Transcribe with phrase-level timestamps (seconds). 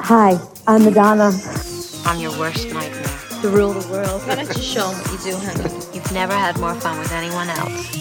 [0.00, 1.30] Hi, I'm Madonna.
[2.06, 3.02] I'm your worst nightmare.
[3.42, 4.22] To rule the world.
[4.26, 5.64] Why don't you show them what you do, honey?
[5.92, 7.92] You've never had more fun with anyone else.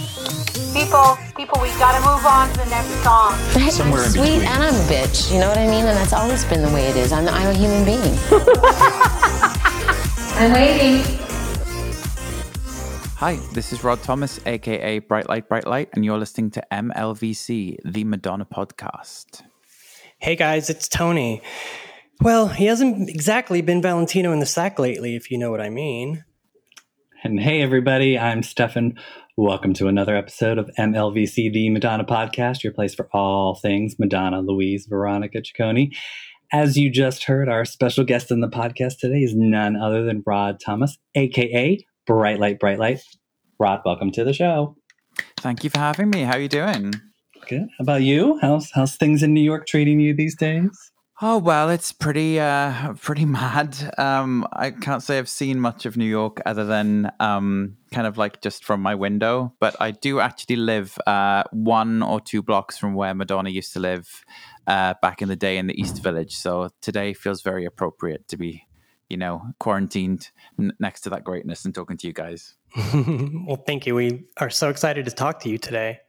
[0.74, 3.35] People, people, we gotta move on to the next song.
[3.72, 4.47] Somewhere I'm in sweet between.
[4.47, 5.33] and I'm a bitch.
[5.33, 5.85] You know what I mean?
[5.85, 7.12] And that's always been the way it is.
[7.12, 8.17] I'm, I'm a human being.
[10.40, 11.22] I'm waiting.
[13.24, 17.77] Hi, this is Rod Thomas, aka Bright Light, Bright Light, and you're listening to MLVC,
[17.85, 19.43] the Madonna podcast.
[20.17, 21.41] Hey guys, it's Tony.
[22.20, 25.70] Well, he hasn't exactly been Valentino in the sack lately, if you know what I
[25.70, 26.25] mean.
[27.23, 28.99] And hey, everybody, I'm Stefan.
[29.37, 34.41] Welcome to another episode of MLVC, the Madonna podcast, your place for all things Madonna,
[34.41, 35.95] Louise, Veronica Ciccone.
[36.51, 40.23] As you just heard, our special guest in the podcast today is none other than
[40.26, 43.02] Rod Thomas, aka Bright Light, Bright Light.
[43.59, 44.75] Rod, welcome to the show.
[45.38, 46.21] Thank you for having me.
[46.21, 46.93] How are you doing?
[47.48, 47.67] Good.
[47.77, 48.39] How about you?
[48.41, 50.91] How's how's things in New York treating you these days?
[51.21, 53.77] Oh well, it's pretty uh pretty mad.
[53.98, 58.18] Um I can't say I've seen much of New York other than um kind of
[58.18, 62.77] like just from my window, but I do actually live uh one or two blocks
[62.77, 64.24] from where Madonna used to live
[64.66, 66.36] uh back in the day in the East Village.
[66.36, 68.64] So today feels very appropriate to be,
[69.09, 72.56] you know, quarantined n- next to that greatness and talking to you guys.
[72.96, 73.96] well, thank you.
[73.96, 76.00] We are so excited to talk to you today.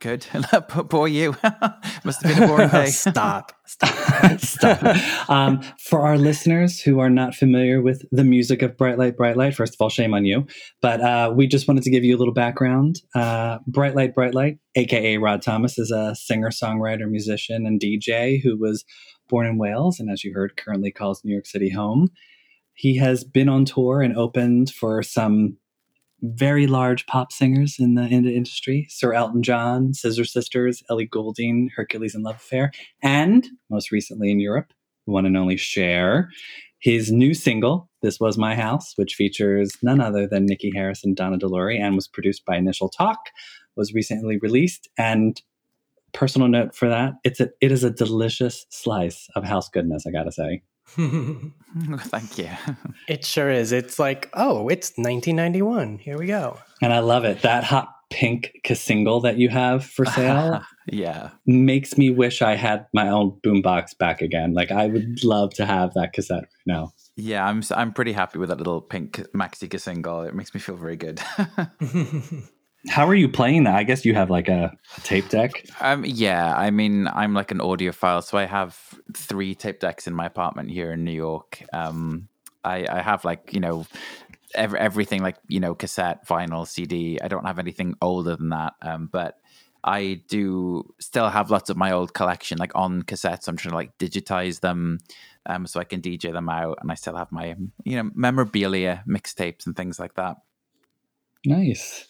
[0.00, 0.26] Good.
[0.88, 1.36] Poor you.
[2.04, 2.86] Must have been a boring day.
[2.86, 3.52] Stop.
[3.66, 4.40] Stop.
[4.40, 5.28] Stop.
[5.28, 9.36] Um, for our listeners who are not familiar with the music of Bright Light, Bright
[9.36, 10.46] Light, first of all, shame on you.
[10.80, 12.96] But uh, we just wanted to give you a little background.
[13.14, 18.42] Uh, Bright Light, Bright Light, aka Rod Thomas, is a singer, songwriter, musician, and DJ
[18.42, 18.86] who was
[19.30, 22.08] born in Wales and, as you heard, currently calls New York City home.
[22.74, 25.56] He has been on tour and opened for some
[26.22, 31.06] very large pop singers in the, in the industry Sir Elton John, Scissor Sisters, Ellie
[31.06, 34.72] Goulding, Hercules and Love Affair, and most recently in Europe,
[35.06, 36.28] the one and only Cher.
[36.78, 41.14] His new single, This Was My House, which features none other than Nikki Harris and
[41.14, 43.18] Donna De Lory and was produced by Initial Talk,
[43.76, 44.88] was recently released.
[44.96, 45.40] And
[46.12, 50.10] personal note for that, it's a, it is a delicious slice of house goodness, I
[50.10, 50.62] gotta say.
[50.96, 52.50] Thank you.
[53.08, 53.72] it sure is.
[53.72, 55.98] It's like, oh, it's 1991.
[55.98, 56.58] Here we go.
[56.82, 57.42] And I love it.
[57.42, 61.30] That hot pink single that you have for sale yeah.
[61.46, 64.52] makes me wish I had my own boombox back again.
[64.52, 66.92] Like I would love to have that cassette right now.
[67.16, 70.22] Yeah, I'm s- I'm pretty happy with that little pink maxi single.
[70.22, 71.20] It makes me feel very good.
[72.88, 73.74] How are you playing that?
[73.74, 75.66] I guess you have like a, a tape deck.
[75.80, 78.78] um, yeah, I mean, I'm like an audiophile, so I have
[79.12, 81.62] three tape decks in my apartment here in New York.
[81.72, 82.28] Um,
[82.64, 83.86] I, I have like you know
[84.54, 87.18] ev- everything like you know cassette, vinyl, CD.
[87.20, 89.38] I don't have anything older than that, um, but
[89.84, 93.48] I do still have lots of my old collection like on cassettes.
[93.48, 94.98] I'm trying to like digitize them
[95.46, 99.04] um, so I can DJ them out, and I still have my you know memorabilia,
[99.06, 100.36] mixtapes, and things like that.
[101.44, 102.06] Nice.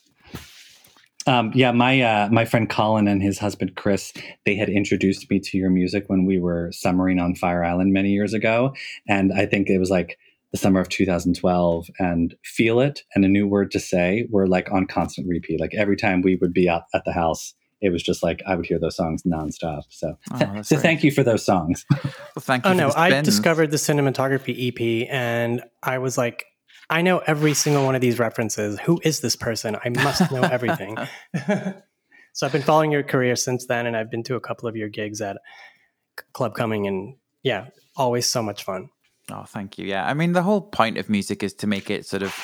[1.26, 4.12] Um, yeah, my uh, my friend Colin and his husband Chris,
[4.46, 8.10] they had introduced me to your music when we were summering on Fire Island many
[8.10, 8.74] years ago,
[9.06, 10.18] and I think it was like
[10.52, 11.88] the summer of 2012.
[11.98, 15.60] And "Feel It" and "A New Word to Say" were like on constant repeat.
[15.60, 18.54] Like every time we would be out at the house, it was just like I
[18.54, 19.82] would hear those songs nonstop.
[19.90, 20.82] So, Oh, so great.
[20.82, 21.84] thank you for those songs.
[22.36, 22.70] Well, thank you.
[22.70, 26.46] Oh for no, I discovered the cinematography EP and I was like,
[26.90, 28.78] I know every single one of these references.
[28.80, 29.76] Who is this person?
[29.82, 30.98] I must know everything.
[32.32, 34.74] so I've been following your career since then, and I've been to a couple of
[34.74, 35.36] your gigs at
[36.32, 37.14] Club Cumming, and
[37.44, 38.90] yeah, always so much fun.
[39.30, 39.86] Oh, thank you.
[39.86, 42.34] Yeah, I mean, the whole point of music is to make it sort of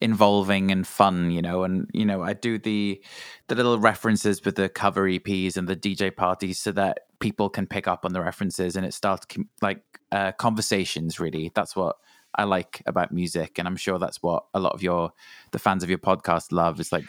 [0.00, 1.64] involving and fun, you know.
[1.64, 3.02] And you know, I do the
[3.48, 7.66] the little references with the cover EPs and the DJ parties so that people can
[7.66, 9.26] pick up on the references, and it starts
[9.60, 11.18] like uh, conversations.
[11.18, 11.96] Really, that's what
[12.34, 15.12] I like about music, and I'm sure that's what a lot of your
[15.52, 16.80] the fans of your podcast love.
[16.80, 17.06] Is like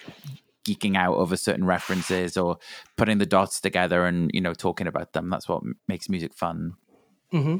[0.66, 2.58] geeking out over certain references or
[2.96, 5.30] putting the dots together and you know talking about them.
[5.30, 6.74] That's what makes music fun.
[7.32, 7.58] hmm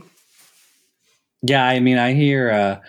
[1.42, 2.80] Yeah, I mean, I hear uh,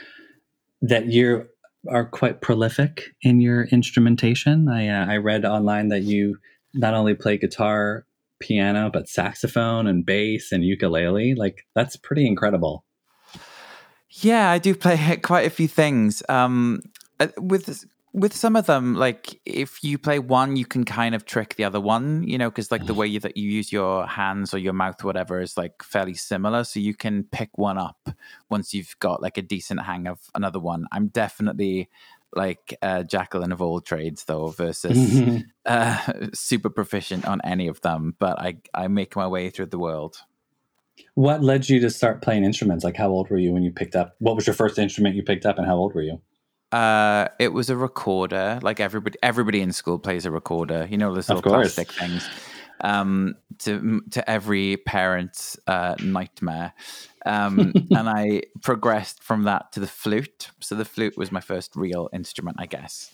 [0.82, 1.46] that you
[1.90, 4.68] are quite prolific in your instrumentation.
[4.68, 6.38] I uh, I read online that you
[6.74, 8.06] not only play guitar,
[8.40, 11.34] piano, but saxophone and bass and ukulele.
[11.34, 12.84] Like that's pretty incredible.
[14.20, 16.22] Yeah, I do play quite a few things.
[16.28, 16.82] Um,
[17.18, 21.24] uh, with with some of them, like if you play one, you can kind of
[21.24, 24.06] trick the other one, you know, because like the way you, that you use your
[24.06, 26.64] hands or your mouth, or whatever, is like fairly similar.
[26.64, 28.10] So you can pick one up
[28.50, 30.86] once you've got like a decent hang of another one.
[30.92, 31.88] I'm definitely
[32.34, 38.14] like uh, Jacqueline of all trades, though, versus uh, super proficient on any of them.
[38.18, 40.18] But I I make my way through the world.
[41.14, 42.84] What led you to start playing instruments?
[42.84, 44.14] Like, how old were you when you picked up?
[44.18, 46.20] What was your first instrument you picked up, and how old were you?
[46.72, 48.58] Uh, it was a recorder.
[48.62, 50.86] Like everybody, everybody in school plays a recorder.
[50.90, 52.26] You know, those little plastic things.
[52.80, 56.72] Um, to to every parent's uh, nightmare.
[57.26, 60.50] Um, and I progressed from that to the flute.
[60.60, 63.12] So the flute was my first real instrument, I guess.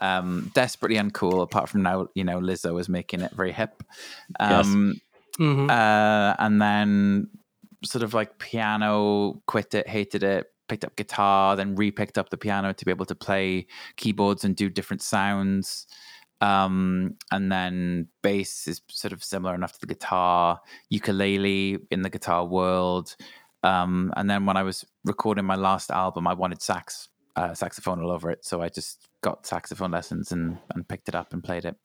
[0.00, 1.42] Um, desperately uncool.
[1.42, 3.82] Apart from now, you know, Lizzo was making it very hip.
[4.38, 4.66] Yes.
[5.38, 5.70] Mhm.
[5.70, 7.28] uh, and then
[7.84, 12.36] sort of like piano, quit it, hated it, picked up guitar, then re-picked up the
[12.36, 13.66] piano to be able to play
[13.96, 15.86] keyboards and do different sounds.
[16.42, 22.10] Um, and then bass is sort of similar enough to the guitar, ukulele in the
[22.10, 23.14] guitar world.
[23.62, 28.02] Um, and then when I was recording my last album, I wanted sax, uh, saxophone
[28.02, 28.44] all over it.
[28.44, 31.76] So I just got saxophone lessons and, and picked it up and played it.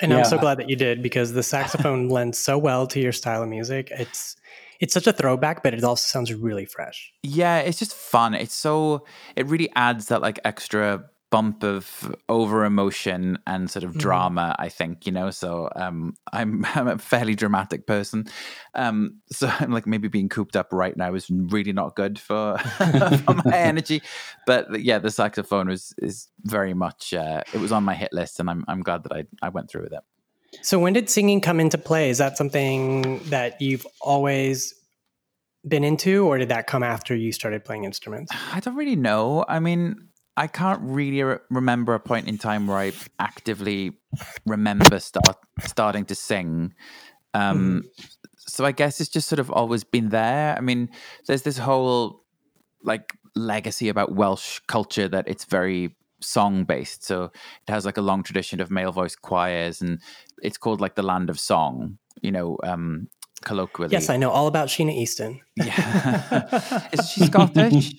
[0.00, 3.12] And I'm so glad that you did because the saxophone lends so well to your
[3.12, 3.88] style of music.
[3.90, 4.36] It's
[4.80, 7.12] it's such a throwback, but it also sounds really fresh.
[7.22, 8.34] Yeah, it's just fun.
[8.34, 9.04] It's so
[9.36, 13.98] it really adds that like extra bump of over emotion and sort of Mhm.
[13.98, 14.54] drama.
[14.58, 15.30] I think you know.
[15.30, 18.26] So um, I'm I'm a fairly dramatic person.
[18.74, 22.58] Um, so I'm like maybe being cooped up right now is really not good for,
[23.24, 24.02] for my energy.
[24.46, 27.12] But yeah, the saxophone was is very much.
[27.14, 29.70] Uh, it was on my hit list, and I'm I'm glad that I I went
[29.70, 30.02] through with it.
[30.60, 32.10] So when did singing come into play?
[32.10, 34.74] Is that something that you've always
[35.66, 38.30] been into, or did that come after you started playing instruments?
[38.52, 39.46] I don't really know.
[39.48, 43.92] I mean, I can't really re- remember a point in time where I actively
[44.46, 46.74] remember start starting to sing.
[47.34, 47.82] Um,
[48.36, 50.56] So I guess it's just sort of always been there.
[50.58, 50.90] I mean,
[51.26, 52.24] there's this whole
[52.82, 57.04] like legacy about Welsh culture that it's very song based.
[57.04, 60.00] So it has like a long tradition of male voice choirs, and
[60.42, 61.98] it's called like the land of song.
[62.20, 63.08] You know, um,
[63.44, 63.92] colloquially.
[63.92, 65.40] Yes, I know all about Sheena Easton.
[65.56, 66.88] Yeah.
[66.92, 67.94] Is she Scottish?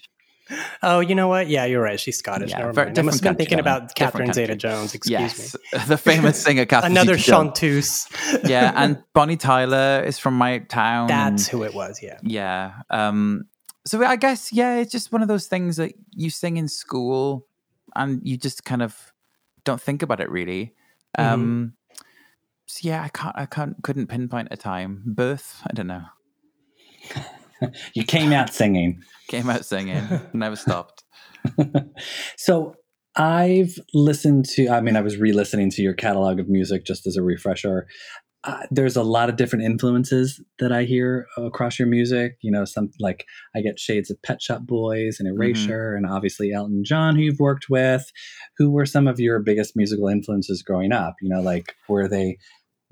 [0.82, 1.48] Oh, you know what?
[1.48, 2.00] Yeah, you're right.
[2.00, 2.52] She's Scottish.
[2.52, 3.00] Yeah, Never mind.
[3.00, 4.94] I must have been thinking about Catherine Zeta Jones.
[4.94, 5.80] Excuse yes, me.
[5.88, 8.08] the famous singer Catherine Another chanteuse.
[8.44, 11.08] Yeah, and Bonnie Tyler is from my town.
[11.08, 12.02] That's who it was.
[12.02, 12.20] Yeah.
[12.24, 12.74] yeah.
[12.90, 13.46] Um,
[13.86, 17.48] so I guess yeah, it's just one of those things that you sing in school,
[17.96, 19.14] and you just kind of
[19.64, 20.74] don't think about it really.
[21.18, 21.34] Mm-hmm.
[21.34, 21.74] Um,
[22.66, 25.04] so yeah, I can't, I can't, couldn't pinpoint a time.
[25.06, 26.06] Birth, I don't know.
[27.94, 29.02] You came out singing.
[29.30, 31.02] Came out singing, never stopped.
[32.38, 32.76] so
[33.16, 37.08] I've listened to, I mean, I was re listening to your catalog of music just
[37.08, 37.88] as a refresher.
[38.44, 42.34] Uh, there's a lot of different influences that I hear across your music.
[42.42, 43.26] You know, some like
[43.56, 47.40] I get shades of Pet Shop Boys and Erasure, and obviously Elton John, who you've
[47.40, 48.12] worked with.
[48.58, 51.16] Who were some of your biggest musical influences growing up?
[51.22, 52.38] You know, like were they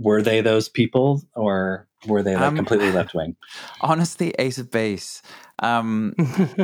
[0.01, 3.36] were they those people, or were they like Um, completely left wing?
[3.81, 5.21] Honestly, Ace of Base.
[5.59, 6.15] Um,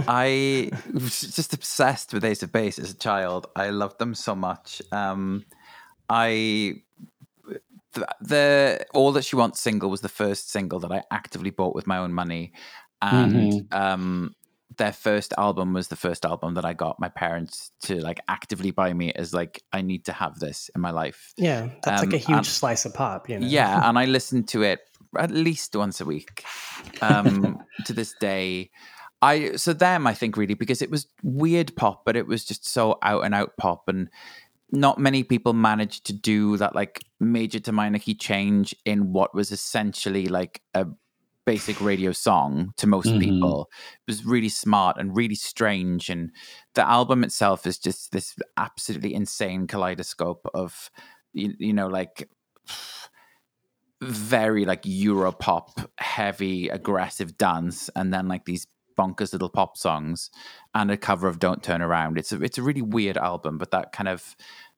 [0.08, 3.48] I was just obsessed with Ace of Base as a child.
[3.56, 4.82] I loved them so much.
[4.92, 5.46] Um,
[6.10, 6.82] I
[7.94, 11.76] the, the All That She Wants single was the first single that I actively bought
[11.76, 12.54] with my own money,
[13.02, 14.36] and um,
[14.76, 18.72] their first album was the first album that I got my parents to like actively
[18.72, 21.34] buy me as like I need to have this in my life.
[21.38, 23.30] Yeah, that's Um, like a huge and- slice of pop.
[23.30, 23.48] You know?
[23.48, 24.82] Yeah, and I listen to it
[25.18, 26.44] at least once a week
[27.02, 28.70] um, to this day.
[29.22, 32.68] I so them I think really because it was weird pop, but it was just
[32.68, 34.10] so out and out pop, and
[34.72, 39.34] not many people managed to do that like major to minor key change in what
[39.34, 40.86] was essentially like a
[41.48, 43.20] basic radio song to most Mhm.
[43.22, 43.70] people.
[44.08, 46.32] It was really smart and really strange, and
[46.76, 50.92] the album itself is just this absolutely insane kaleidoscope of
[51.34, 52.30] you, you know like
[54.02, 60.30] very like Europop heavy aggressive dance and then like these bonkers little pop songs
[60.76, 62.18] and a cover of Don't Turn Around.
[62.18, 64.36] It's a it's a really weird album, but that kind of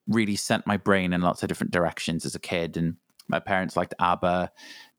[0.07, 2.95] really sent my brain in lots of different directions as a kid and
[3.27, 4.51] my parents liked ABBA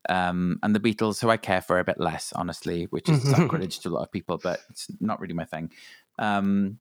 [0.09, 3.81] um, and the Beatles, who I care for a bit less, honestly, which is sacrilege
[3.81, 5.71] to a lot of people, but it's not really my thing.
[6.19, 6.79] Um,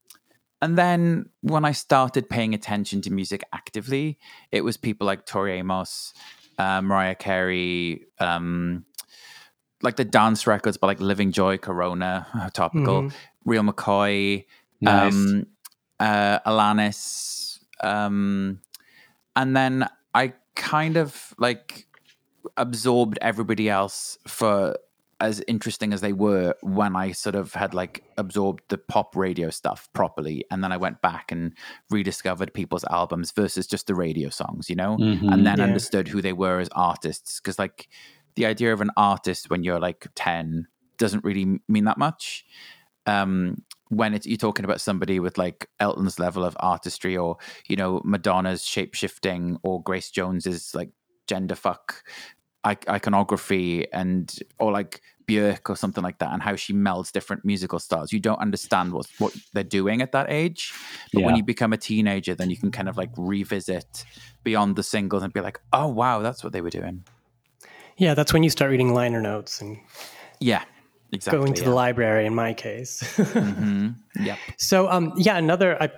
[0.62, 4.20] and then when I started paying attention to music actively,
[4.52, 6.14] it was people like Tori Amos,
[6.58, 8.86] uh, Mariah Carey, um,
[9.82, 13.14] like the dance records, but like Livin' Joy, Corona, topical, Mhm.
[13.46, 14.46] Real McCoy,
[14.82, 15.14] Nice.
[15.14, 15.46] um,
[16.00, 18.62] uh, Alanis, um,
[19.36, 21.88] and then I kind of like
[22.60, 24.75] absorbed everybody else for
[25.22, 29.50] as interesting as they were when I sort of had like absorbed the pop radio
[29.50, 31.54] stuff properly, and then I went back and
[31.89, 35.34] rediscovered people's albums versus just the radio songs, you know, Mhm.
[35.34, 35.66] and then Yeah.
[35.66, 37.39] understood who they were as artists.
[37.42, 37.89] Because like
[38.36, 42.46] the idea of an artist when you're like ten doesn't really mean that much.
[43.06, 47.38] Um, when it's you're talking about somebody with like Elton's level of artistry, or
[47.68, 50.92] you know Madonna's shape shifting, or Grace Jones's like
[51.28, 52.13] gender fuck ic-
[52.66, 57.80] iconography, and or like Björk or something like that, and how she melds different musical
[57.80, 58.12] styles.
[58.12, 60.74] You don't understand what what they're doing at that age,
[61.13, 64.06] but when you become a teenager, then you can kind of like revisit
[64.44, 67.04] beyond the singles and be like, oh wow, that's what they were doing.
[67.98, 69.78] Yeah, that's when you start reading liner notes and
[70.39, 70.63] Yeah,
[71.12, 71.39] exactly.
[71.39, 72.25] going to the library.
[72.25, 73.01] In my case.
[73.18, 74.39] hmm Yep.
[74.58, 75.92] So um yeah, another I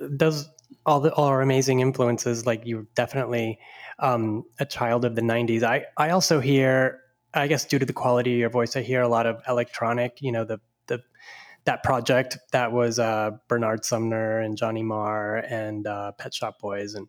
[0.00, 0.48] those
[0.86, 3.58] all the all our amazing influences, like you're definitely
[3.98, 5.62] um a child of the nineties.
[5.62, 7.00] I I also hear
[7.34, 10.22] I guess due to the quality of your voice, I hear a lot of electronic,
[10.22, 11.02] you know, the the
[11.64, 16.94] that project that was uh Bernard Sumner and Johnny Marr and uh Pet Shop Boys
[16.94, 17.08] and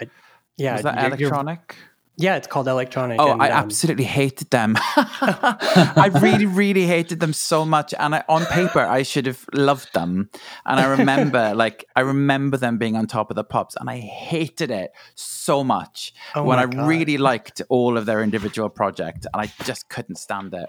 [0.00, 0.08] I
[0.56, 1.76] yeah, Was that electronic?
[2.16, 3.20] Yeah, it's called electronic.
[3.20, 4.74] Oh, and, I um, absolutely hated them.
[4.78, 7.92] I really, really hated them so much.
[7.98, 10.30] And I, on paper, I should have loved them.
[10.64, 13.98] And I remember, like, I remember them being on top of the pops, and I
[13.98, 16.86] hated it so much Oh when I God.
[16.86, 20.68] really liked all of their individual project, and I just couldn't stand it.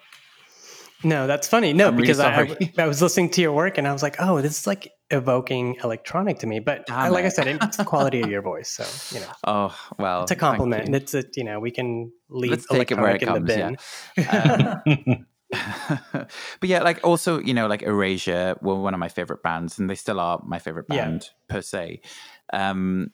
[1.05, 1.71] No, that's funny.
[1.71, 2.41] No, I'm really because I.
[2.41, 4.91] I I was listening to your work and I was like, oh, this is like
[5.12, 6.59] evoking electronic to me.
[6.59, 8.69] But Damn like I said, it's the quality of your voice.
[8.71, 8.83] So
[9.15, 10.89] you know, Oh well, it's a compliment.
[10.89, 10.95] you.
[10.95, 13.51] It's a you know we can leave Let's take it where it electronic comes.
[13.51, 13.77] in
[14.17, 14.25] the bin.
[14.25, 15.15] Yeah.
[15.15, 15.25] Um,
[16.59, 19.89] but yeah, like also, you know, like Erasure were one of my favorite bands, and
[19.89, 21.05] they still are my favorite Yeah.
[21.05, 22.01] band per se.
[22.51, 23.12] Um,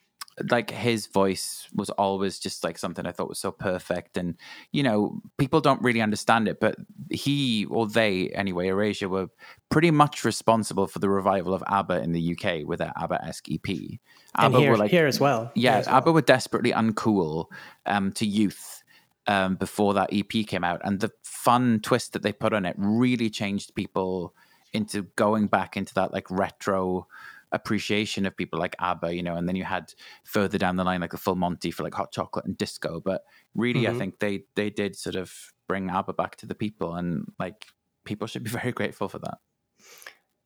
[0.49, 4.35] like his voice was always just like something I thought was so perfect, and
[4.71, 6.75] you know, people don't really understand it, but
[7.09, 9.27] he or they, anyway, Erasure were
[9.69, 13.69] pretty much responsible for the revival of ABBA in the UK with their ABBA-esque EP.
[13.69, 13.99] and
[14.35, 15.51] ABBA here, were like here as well.
[15.55, 15.97] yeah, as well.
[15.97, 17.45] ABBA were desperately uncool
[17.85, 18.83] um, to youth
[19.27, 22.75] um, before that EP came out, and the fun twist that they put on it
[22.77, 24.33] really changed people
[24.73, 27.07] into going back into that like retro
[27.51, 29.35] appreciation of people like ABBA, you know.
[29.35, 29.93] And then you had
[30.23, 33.23] further down the line like the Full Monty for like hot chocolate and disco, but
[33.55, 33.97] really, I Mhm.
[33.97, 35.33] think they they did sort of
[35.67, 37.65] bring ABBA back to the people, and like
[38.05, 39.37] people should be very grateful for that.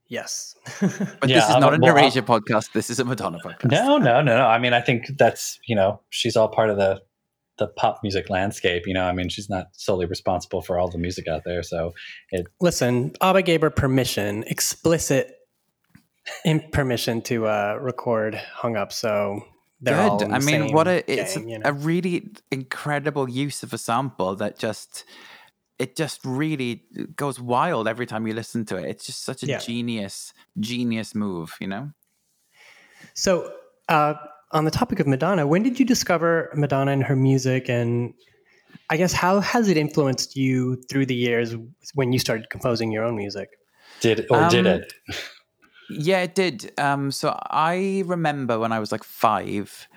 [0.07, 0.55] Yes.
[1.19, 2.71] But Yeah, this is not a- an well, I'm- podcast.
[2.73, 3.71] This is a Madonna podcast.
[3.71, 4.45] No, no, no, no.
[4.47, 7.01] I mean, I think that's you know she's all part of the
[7.57, 8.83] the pop music landscape.
[8.85, 11.63] You know, I mean, she's not solely responsible for all the music out there.
[11.63, 11.93] So
[12.31, 15.34] it Listen, ABBA gave her permission, explicit
[16.43, 19.41] in permission to uh, record "Hung Up." So
[19.81, 20.27] they're all Good.
[20.27, 23.73] in I the mean, same what a it's gang, you a really incredible use of
[23.73, 25.05] a sample that just
[25.77, 26.83] it just really
[27.15, 28.85] goes wild every time you listen to it.
[28.85, 29.59] It's just such a Yeah.
[29.59, 31.91] genius, genius move, you know?
[33.13, 33.53] So,
[33.89, 34.13] uh,
[34.51, 37.69] on the topic of Madonna, when did you discover Madonna and her music?
[37.69, 38.13] And
[38.89, 41.55] I guess how has it influenced you through the years
[41.93, 43.49] when you started composing your own music?
[43.99, 44.93] did or did Um, it?
[45.89, 46.71] Yeah, it did.
[46.77, 49.87] Um, so I remember when I was like five,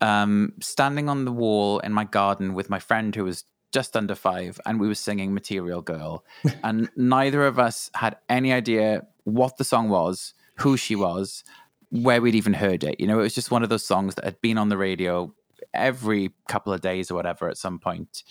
[0.00, 4.14] um, standing on the wall in my garden with my friend who was just under
[4.14, 6.24] five, and we were singing Material Girl.
[6.64, 11.44] and neither of us had any idea what the song was, who she was,
[11.90, 12.98] where we'd even heard it.
[13.00, 15.32] You know, it was just one of those songs that had been on the radio
[15.78, 18.22] every couple of days or whatever at some point.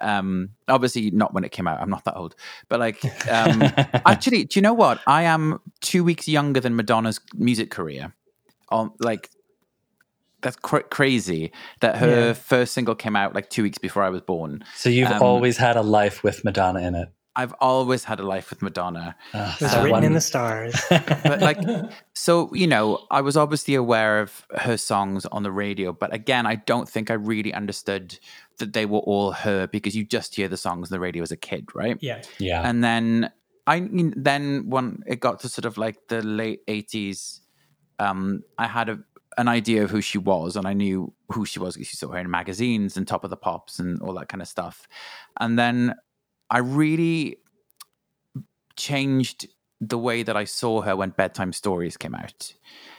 [0.00, 1.80] Um, obviously, not when it came out.
[1.80, 2.34] I'm not that old.
[2.68, 3.62] But like, um,
[4.06, 5.00] Actually, do you know what?
[5.06, 8.14] I am two weeks younger than Madonna's music career.
[8.70, 9.30] On like
[10.42, 12.32] that's cr- crazy that her Yeah.
[12.32, 14.64] first single came out like two weeks before I was born.
[14.76, 17.08] so you've um, always had a life with Madonna in it.
[17.40, 20.20] I've always had a life with Madonna, Ah, It was that written one- in the
[20.32, 20.74] stars.
[20.90, 21.58] but like,
[22.14, 26.44] so you know, I was obviously aware of her songs on the radio, but again,
[26.46, 28.18] I don't think I really understood
[28.58, 31.32] that they were all her because you just hear the songs on the radio as
[31.32, 31.96] a kid, right?
[32.00, 32.20] yeah.
[32.38, 32.68] yeah.
[32.68, 33.30] and then
[33.66, 37.40] I then when it got to sort of like the late eighties,
[37.98, 38.98] um, I had a,
[39.38, 42.08] an idea of who she was, and I knew who she was because you saw
[42.12, 44.88] her in magazines and Top of the Pops and all that kind of stuff.
[45.38, 45.94] And then
[46.50, 47.36] I really
[48.76, 49.48] changed
[49.80, 52.54] the way that I saw her when Bedtime Stories came out.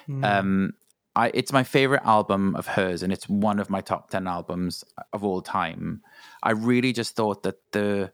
[0.07, 0.25] Mm.
[0.25, 0.73] Um,
[1.15, 4.83] I, it's my favorite album of hers, and it's one of my top ten albums
[5.11, 6.01] of all time.
[6.41, 8.13] I really just thought that the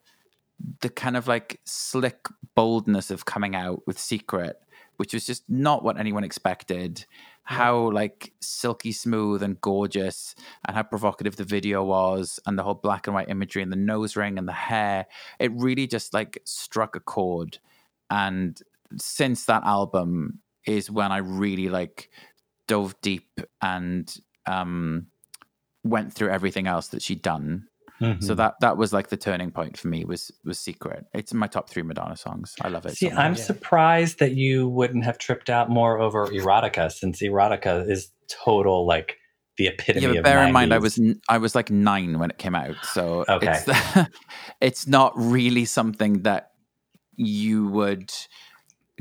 [0.82, 4.60] the kind of like slick boldness of coming out with Secret,
[4.98, 7.06] which was just not what anyone expected,
[7.47, 10.35] how like silky smooth and gorgeous
[10.67, 13.77] and how provocative the video was and the whole black and white imagery and the
[13.77, 15.05] nose ring and the hair.
[15.39, 17.59] It really just like struck a chord.
[18.09, 18.61] And
[18.97, 22.09] since that album is when i really like
[22.67, 25.07] dove deep and um
[25.83, 27.67] went through everything else that she'd done
[28.01, 28.23] Mm-hmm.
[28.23, 31.39] so that that was like the turning point for me was was secret it's in
[31.39, 33.15] my top three madonna songs i love it See, so.
[33.15, 38.85] I'm surprised that you wouldn't have tripped out more over erotica, since erotica is total
[38.85, 39.17] like
[39.57, 42.37] the epitome yeah, but bear in mind, I was I was like nine when it
[42.37, 43.63] came out, so Okay.
[43.65, 44.09] it's
[44.61, 46.51] it's not really something that
[47.15, 48.13] you would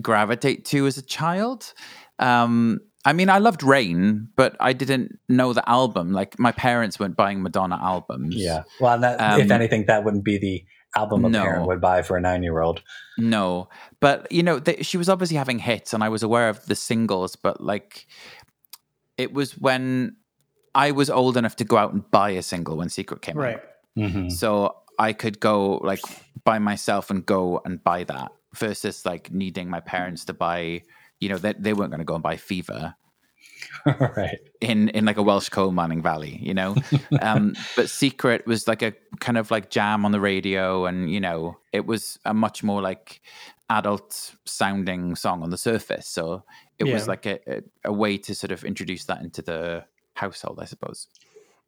[0.00, 1.74] gravitate to as a child.
[2.18, 6.12] Um, I mean, I loved Rain, but I didn't know the album.
[6.12, 8.34] Like my parents weren't buying Madonna albums.
[8.34, 8.64] Yeah.
[8.80, 10.64] Well, that, Um, if anything, that wouldn't be the
[10.96, 11.42] album a no.
[11.42, 12.82] parent would buy for a nine-year-old.
[13.16, 13.68] No,
[14.00, 16.75] but you know, th- she was obviously having hits, and I was aware of the
[16.75, 17.36] singles.
[17.36, 18.06] But like,
[19.16, 20.16] it was when
[20.75, 23.42] I was old enough to go out and buy a single when Secret came out.
[23.42, 23.62] Right.
[23.96, 24.28] Mm-hmm.
[24.30, 26.00] So I could go like
[26.44, 30.82] by myself and go and buy that versus like needing my parents to buy,
[31.20, 32.94] you know, they, they weren't going to go and buy Fever
[33.87, 34.38] right.
[34.61, 36.76] in, in like a Welsh coal mining valley, you know?
[37.20, 41.20] um, but Secret was like a kind of like jam on the radio and, you
[41.20, 43.20] know, it was a much more like
[43.70, 46.06] adult sounding song on the surface.
[46.06, 46.44] So
[46.78, 50.58] it was like a, a, a way to sort of introduce that into the household,
[50.61, 51.08] I suppose.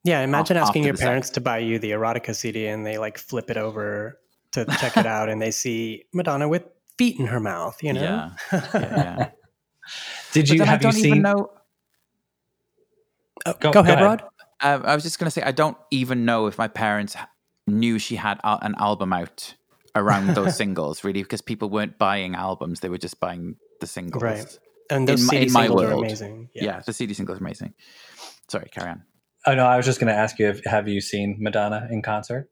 [0.04, 3.50] Yeah, imagine asking your parents to buy you the erotica CD and they like flip
[3.50, 4.18] it over
[4.52, 6.64] to check it out and they see Madonna with
[6.96, 8.02] feet in her mouth, you know?
[8.02, 8.30] Yeah.
[8.52, 8.70] Yeah.
[8.74, 9.30] yeah.
[10.32, 11.22] Did you then I have you don't even seen?
[11.22, 11.50] know.
[13.46, 14.04] Oh, Go- go, go ahead, ahead.
[14.04, 14.22] Rod.
[14.60, 17.16] Uh, I was just going to say, I don't even know if my parents
[17.66, 19.54] knew she had al- an album out
[19.94, 24.22] around those singles, really, because people weren't buying albums; they were just buying the singles.
[24.22, 24.58] Right.
[24.90, 26.04] And those In my- CD in my singles are world.
[26.04, 26.48] amazing.
[26.54, 26.80] Yeah.
[26.84, 27.74] the CD singles are amazing.
[28.48, 29.02] Sorry, carry on.
[29.46, 32.02] Oh no, I was just going to ask you: if, Have you seen Madonna in
[32.02, 32.50] concert?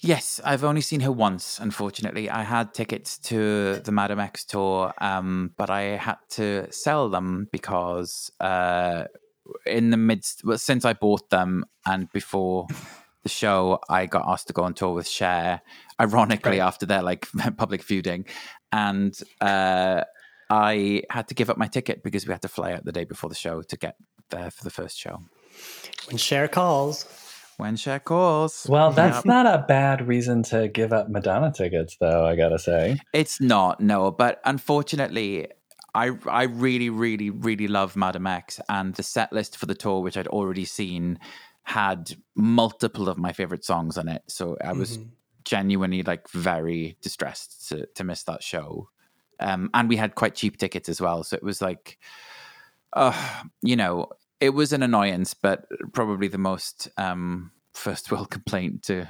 [0.00, 1.58] Yes, I've only seen her once.
[1.58, 7.08] Unfortunately, I had tickets to the Madame X tour, um, but I had to sell
[7.08, 9.04] them because uh,
[9.64, 12.66] in the midst, well, since I bought them and before
[13.22, 15.62] the show, I got asked to go on tour with Cher.
[15.98, 18.26] Ironically, after their like public feuding,
[18.70, 20.04] and uh,
[20.50, 23.04] I had to give up my ticket because we had to fly out the day
[23.04, 23.96] before the show to get
[24.28, 25.20] there for the first show.
[26.06, 27.06] When Cher calls.
[27.58, 29.24] When Cher calls, Well, that's Yep.
[29.24, 32.26] not a bad reason to give up Madonna tickets, though.
[32.26, 33.00] I gotta say.
[33.14, 34.10] It's not, no.
[34.10, 35.48] But unfortunately,
[35.94, 40.02] I I really, really, really love Madame X, and the set list for the tour,
[40.02, 41.18] which I'd already seen,
[41.62, 44.22] had multiple of my favorite songs on it.
[44.26, 45.10] So I was Mhm.
[45.44, 48.90] genuinely like very distressed to to miss that show.
[49.40, 51.98] Um, and we had quite cheap tickets as well, so it was like,
[52.94, 53.12] uh,
[53.62, 54.08] you know,
[54.40, 59.08] it was an annoyance, but probably the most um first world complaint to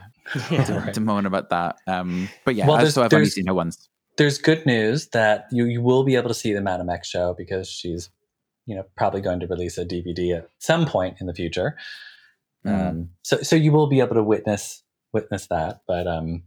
[0.51, 0.65] Yeah.
[0.65, 1.77] to, to moan about that.
[1.87, 3.89] Um, but yeah, Well, I- there's- so I've only seen her once.
[4.17, 7.35] There's good news that you you will be able to see the Madame X show
[7.37, 8.09] because she's,
[8.65, 11.77] you know, probably going to release a DVD at some point in the future.
[12.65, 12.89] Mm.
[12.89, 15.83] Um, so so you will be able to witness witness that.
[15.87, 16.45] But um,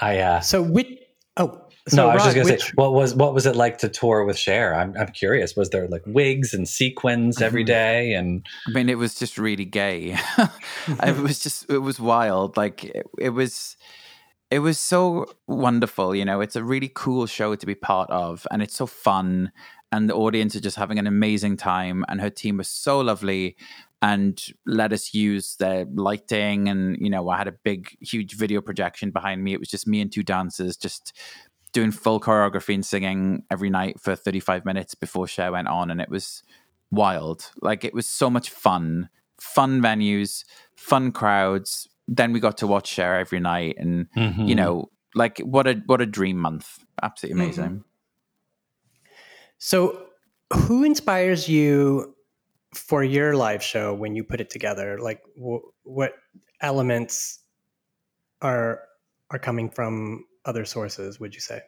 [0.00, 0.98] I uh, So which
[1.36, 3.54] oh so no, I was Rod, just gonna which, say, what was what was it
[3.54, 4.74] like to tour with Cher?
[4.74, 5.54] I'm I'm curious.
[5.54, 8.18] Was there like wigs and sequins every Mhm.
[8.18, 10.16] And I mean, it was just really gay.
[10.88, 12.56] it was just, it was wild.
[12.56, 13.76] Like it, it was,
[14.50, 16.14] it was so wonderful.
[16.14, 19.52] You know, it's a really cool show to be part of, and it's so fun.
[19.92, 22.04] And the audience are just having an amazing time.
[22.08, 23.56] And her team was so lovely
[24.02, 26.68] and let us use their lighting.
[26.68, 29.52] And you know, I had a big, huge video projection behind me.
[29.52, 31.16] It was just me and two dancers, just
[31.72, 35.90] doing full choreography and singing every night for 35 minutes before Cher went on.
[35.90, 36.42] And it was
[36.90, 37.50] wild.
[37.60, 39.08] Like it was so much fun,
[39.40, 40.44] fun venues,
[40.76, 41.88] fun crowds.
[42.08, 44.46] Then we got to watch Cher every night, and Mm-hmm.
[44.46, 46.84] you know, like what a what a dream month.
[47.02, 47.84] Absolutely amazing.
[49.58, 50.02] so
[50.52, 52.14] who inspires you
[52.74, 54.98] for your live show when you put it together?
[55.00, 56.12] Like wh- what
[56.60, 57.40] elements
[58.42, 58.80] are
[59.30, 61.60] are coming from other sources, would you say?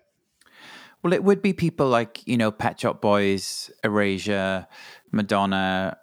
[1.02, 4.66] Well, it would be people like you know Pet Shop Boys, Erasure,
[5.12, 5.96] Madonna,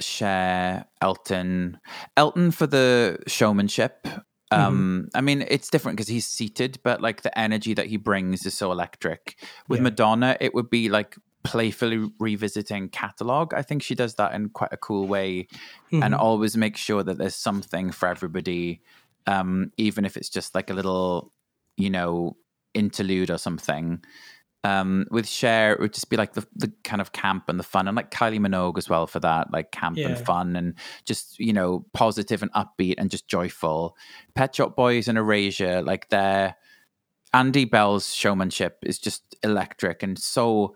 [0.00, 1.78] Cher, Elton,
[2.16, 4.06] Elton for the showmanship.
[4.50, 8.44] Um, I mean, it's different because he's seated, but like the energy that he brings
[8.44, 9.38] is so electric.
[9.66, 9.84] With Yeah.
[9.84, 13.54] Madonna, it would be like playfully revisiting catalog.
[13.54, 15.48] I think she does that in quite a cool way,
[15.90, 16.18] and Mhm.
[16.18, 18.82] always makes sure that there's something for everybody,
[19.26, 21.32] um, even if it's just like a little,
[21.76, 22.36] you know,
[22.74, 24.02] interlude or something.
[24.64, 27.64] Um, with Cher, it would just be like the, the kind of camp and the
[27.64, 31.38] fun, and like Kylie Minogue as well for that, like camp and fun, and just
[31.40, 33.96] you know positive and upbeat and just joyful.
[34.34, 36.56] Pet Shop Boys and Erasure, like their
[37.34, 40.74] Andy Bell's showmanship is just electric and so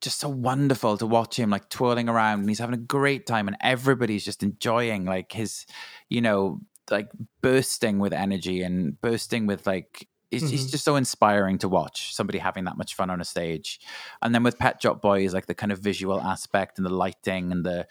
[0.00, 3.46] just so wonderful to watch him like twirling around and he's having a great time
[3.46, 5.66] and everybody's just enjoying like his
[6.08, 6.58] you know
[6.90, 7.08] like
[7.42, 10.70] bursting with energy and bursting with like it's, it's Mhm.
[10.70, 13.80] just so inspiring to watch somebody having that much fun on a stage.
[14.22, 17.50] And then with pet shop boys like the kind of visual aspect and the lighting
[17.50, 17.86] and the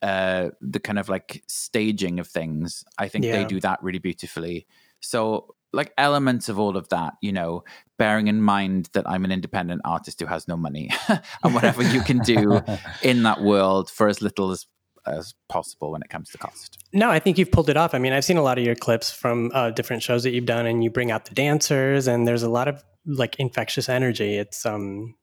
[0.00, 4.66] uh the kind of like staging of things i think they do that really beautifully.
[5.00, 7.64] So like elements of all of that you know
[7.98, 12.00] bearing in mind that i'm an independent artist who has no money and whatever you
[12.02, 12.60] can do
[13.02, 14.66] in that world for as little as
[15.06, 17.94] as possible when it comes to cost No, I think you've pulled it off.
[17.94, 20.46] I mean, I've seen a lot of your clips from uh, different shows that you've
[20.46, 24.36] done, and you bring out the dancers, and there's a lot of like infectious energy.
[24.36, 25.14] It's um,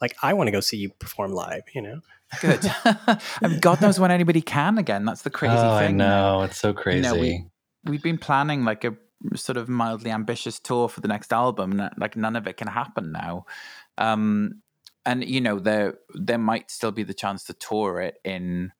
[0.00, 1.62] like I want to go see you perform live.
[1.74, 2.00] You know,
[2.40, 6.04] good I mean, god knows when anybody can again that's the crazy oh, thing I
[6.04, 6.42] know.
[6.42, 7.00] It's so You crazy.
[7.00, 7.44] know, we,
[7.84, 8.96] we've been planning like a
[9.34, 12.68] sort of mildly ambitious tour for the next album and like none of it can
[12.68, 13.44] happen now
[13.96, 14.62] um
[15.04, 18.70] and you know there there might still be the chance to tour it in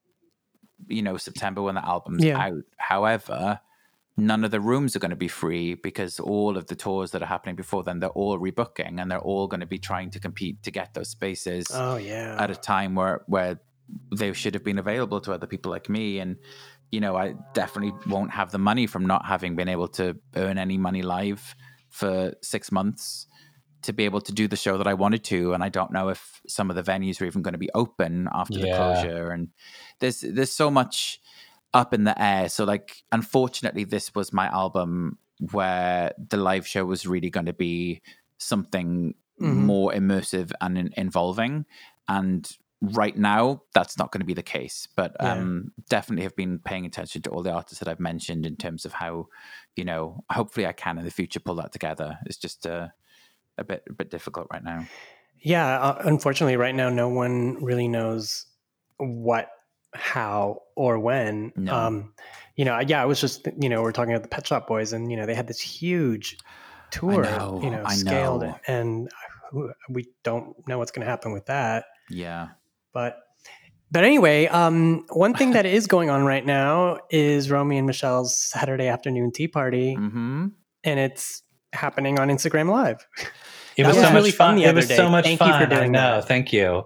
[0.86, 2.38] you know september when the album's Yeah.
[2.38, 2.62] out.
[2.76, 3.60] However
[4.16, 7.22] none of the rooms are going to be free because all of the tours that
[7.22, 10.18] are happening before then they're all rebooking and they're all going to be trying to
[10.18, 13.60] compete to get those spaces oh yeah, at a time where where
[14.14, 16.18] they should have been available to other people like me.
[16.18, 16.36] And
[16.90, 20.56] you know i definitely won't have the money from not having been able to earn
[20.56, 21.54] any money live
[21.90, 23.26] for six months
[23.82, 26.08] to be able to do the show that i wanted to and i don't know
[26.08, 29.48] if some of the venues are even going to be open after the closure and
[30.00, 31.20] there's there's so much
[31.74, 35.18] up in the air so like unfortunately this was my album
[35.52, 38.00] where the live show was really going to be
[38.38, 39.54] something Mhm.
[39.54, 41.64] more immersive and in- involving
[42.08, 45.32] and right now that's not going to be the case but Yeah.
[45.32, 48.84] um definitely have been paying attention to all the artists that i've mentioned in terms
[48.84, 49.28] of how
[49.76, 52.88] you know hopefully i can in the future pull that together it's just uh,
[53.58, 54.86] a bit a bit difficult right now
[55.40, 55.80] yeah.
[55.80, 58.46] Uh, unfortunately, right now, no one really knows
[58.96, 59.50] what,
[59.94, 61.52] how, or when.
[61.56, 61.74] No.
[61.74, 62.14] Um,
[62.56, 63.02] you know, yeah.
[63.02, 65.26] I was just you know we're talking about the Pet Shop Boys, and you know
[65.26, 66.38] they had this huge
[66.90, 68.58] tour, know, you know, I scaled, know.
[68.66, 69.08] and
[69.88, 71.84] we don't know what's going to happen with that.
[72.10, 72.48] yeah
[72.92, 73.18] But
[73.90, 78.36] but anyway, um, one thing that is going on right now is Romy and Michelle's
[78.36, 80.48] Saturday afternoon tea party, hmm
[80.84, 83.06] and it's happening on Instagram Live.
[83.76, 84.56] it That was was so really much fun fun.
[84.56, 84.96] the It was day.
[84.96, 85.62] so much Thank you fun.
[85.62, 86.16] for doing I know.
[86.16, 86.28] that.
[86.28, 86.84] Thank you.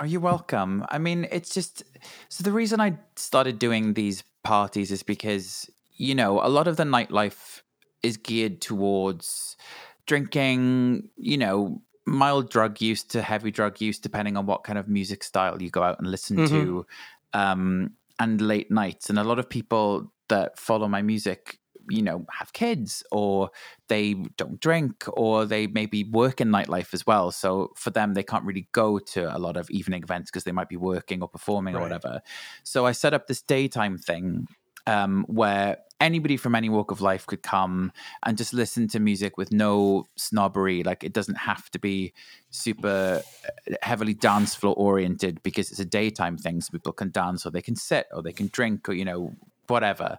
[0.00, 0.84] Are you welcome?
[0.90, 1.82] I mean, it's just
[2.28, 6.76] so the reason I started doing these parties is because, you know, a lot of
[6.76, 7.62] the nightlife
[8.02, 9.56] is geared towards
[10.06, 14.88] drinking, you know, mild drug use to heavy drug use, depending on what kind of
[14.88, 16.86] music style you go out and listen to,
[17.34, 19.10] um, and late nights.
[19.10, 21.58] And a lot of people that follow my music,
[21.90, 23.50] you know, have kids or
[23.88, 27.30] they don't drink or they maybe work in nightlife as well.
[27.30, 30.52] So for them, they can't really go to a lot of evening events because they
[30.52, 32.20] might be working or performing or whatever.
[32.62, 34.46] So I set up this daytime thing
[34.86, 37.92] um, where anybody from any walk of life could come
[38.24, 40.82] and just listen to music with no snobbery.
[40.82, 42.12] Like it doesn't have to be
[42.50, 46.60] super uh, heavily dance floor oriented because it's a daytime thing.
[46.60, 49.32] So people can dance or they can sit or they can drink or, you know,
[49.68, 50.18] whatever.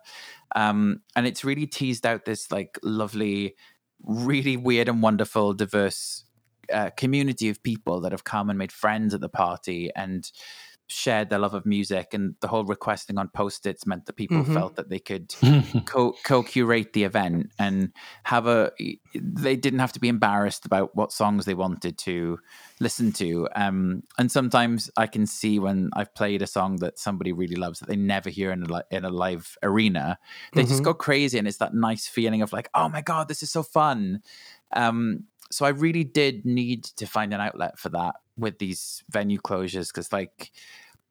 [0.56, 3.56] Um, and it's really teased out this like lovely,
[4.04, 6.26] really weird and wonderful, diverse
[6.74, 10.32] uh, community of people that have come and made friends at the party and
[10.92, 12.14] shared their love of music.
[12.14, 14.54] And the whole requesting on post its meant that people Mhm.
[14.54, 15.34] felt that they could
[15.86, 18.72] co co curate the event and have a.
[19.14, 22.40] They didn't have to be embarrassed about what songs they wanted to
[22.80, 23.48] listen to.
[23.56, 27.80] Um, and sometimes I can see when I've played a song that somebody really loves
[27.80, 30.18] that they never hear in a li- in a live arena,
[30.56, 30.86] they just Mhm.
[30.86, 33.64] go crazy, and it's that nice feeling of like, oh my god, this is so
[33.64, 34.22] fun.
[34.74, 39.38] Um, so I really did need to find an outlet for that with these venue
[39.40, 40.52] closures because, like,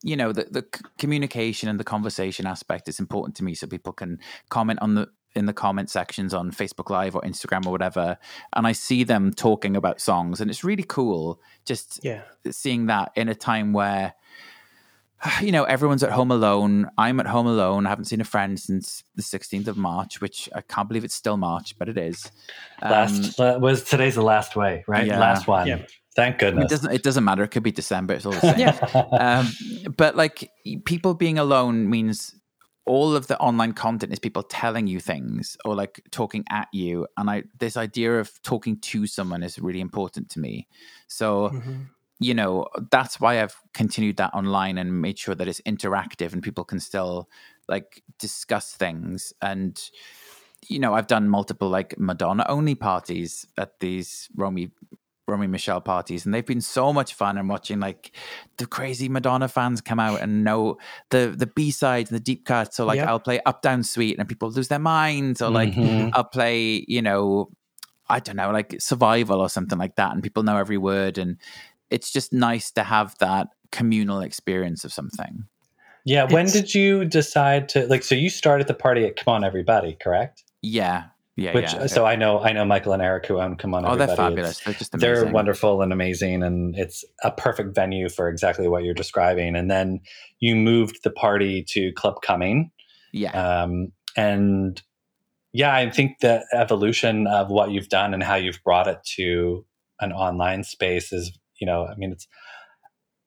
[0.02, 0.64] you know, the the
[0.98, 5.08] communication and the conversation aspect is important to me, so people can comment on the
[5.34, 8.16] in the comment sections on Facebook Live or Instagram or whatever,
[8.54, 12.22] and I see them talking about songs, and it's really cool just Yeah.
[12.50, 14.14] seeing that in a time where
[15.42, 18.58] you know everyone's at home alone i'm at home alone i haven't seen a friend
[18.60, 22.30] since the 16th of march which i can't believe it's still march but it is
[22.82, 25.06] Um, last la- was today's the last way, right?
[25.06, 25.18] yeah.
[25.18, 25.66] Last one.
[25.66, 25.84] Yeah.
[26.18, 26.64] Thank goodness.
[26.64, 27.44] it doesn't it doesn't matter.
[27.44, 28.14] It could be december.
[28.14, 28.74] It's all the same.
[29.26, 29.46] Um,
[29.96, 30.50] but like
[30.84, 32.34] people being alone means
[32.86, 37.06] all of the online content is people telling you things or like talking at you.
[37.16, 40.66] And i this idea of talking to someone is really important to me.
[41.06, 41.86] So Mhm.
[42.18, 46.42] you know that's why i've continued that online and made sure that it's interactive and
[46.42, 47.28] people can still
[47.68, 49.32] like discuss things.
[49.40, 49.80] And
[50.68, 54.66] you know i've done multiple like madonna only parties at these romy
[55.28, 58.12] romy michelle parties and they've been so much fun and watching like
[58.56, 60.78] the crazy madonna fans come out and know
[61.10, 63.08] the the b-sides and the deep cuts so like Yep.
[63.08, 66.10] i'll play up down suite and people lose their minds or like Mhm.
[66.14, 67.50] I'll play, you know,
[68.08, 71.36] I don't know, like survival or something like that, and people know every word, and
[71.90, 75.44] it's just nice to have that communal experience of something.
[76.04, 76.24] Yeah.
[76.24, 78.02] When did you decide to like?
[78.02, 80.44] So you started the party at Come On Everybody, correct?
[80.62, 81.04] Yeah,
[81.38, 81.86] yeah, Which yeah.
[81.86, 84.06] so I know I know Michael and Eric who own Come On oh, Everybody.
[84.06, 84.60] they're It's- fabulous.
[84.60, 85.24] They're just amazing.
[85.24, 89.54] They're wonderful and amazing, and it's a perfect venue for exactly what you're describing.
[89.54, 90.00] And then
[90.40, 92.72] you moved the party to Club Cumming,
[93.12, 93.30] Yeah,
[93.62, 94.82] um, and
[95.52, 99.64] yeah, I think the evolution of what you've done and how you've brought it to
[100.00, 102.26] an online space is, you know, I mean, it's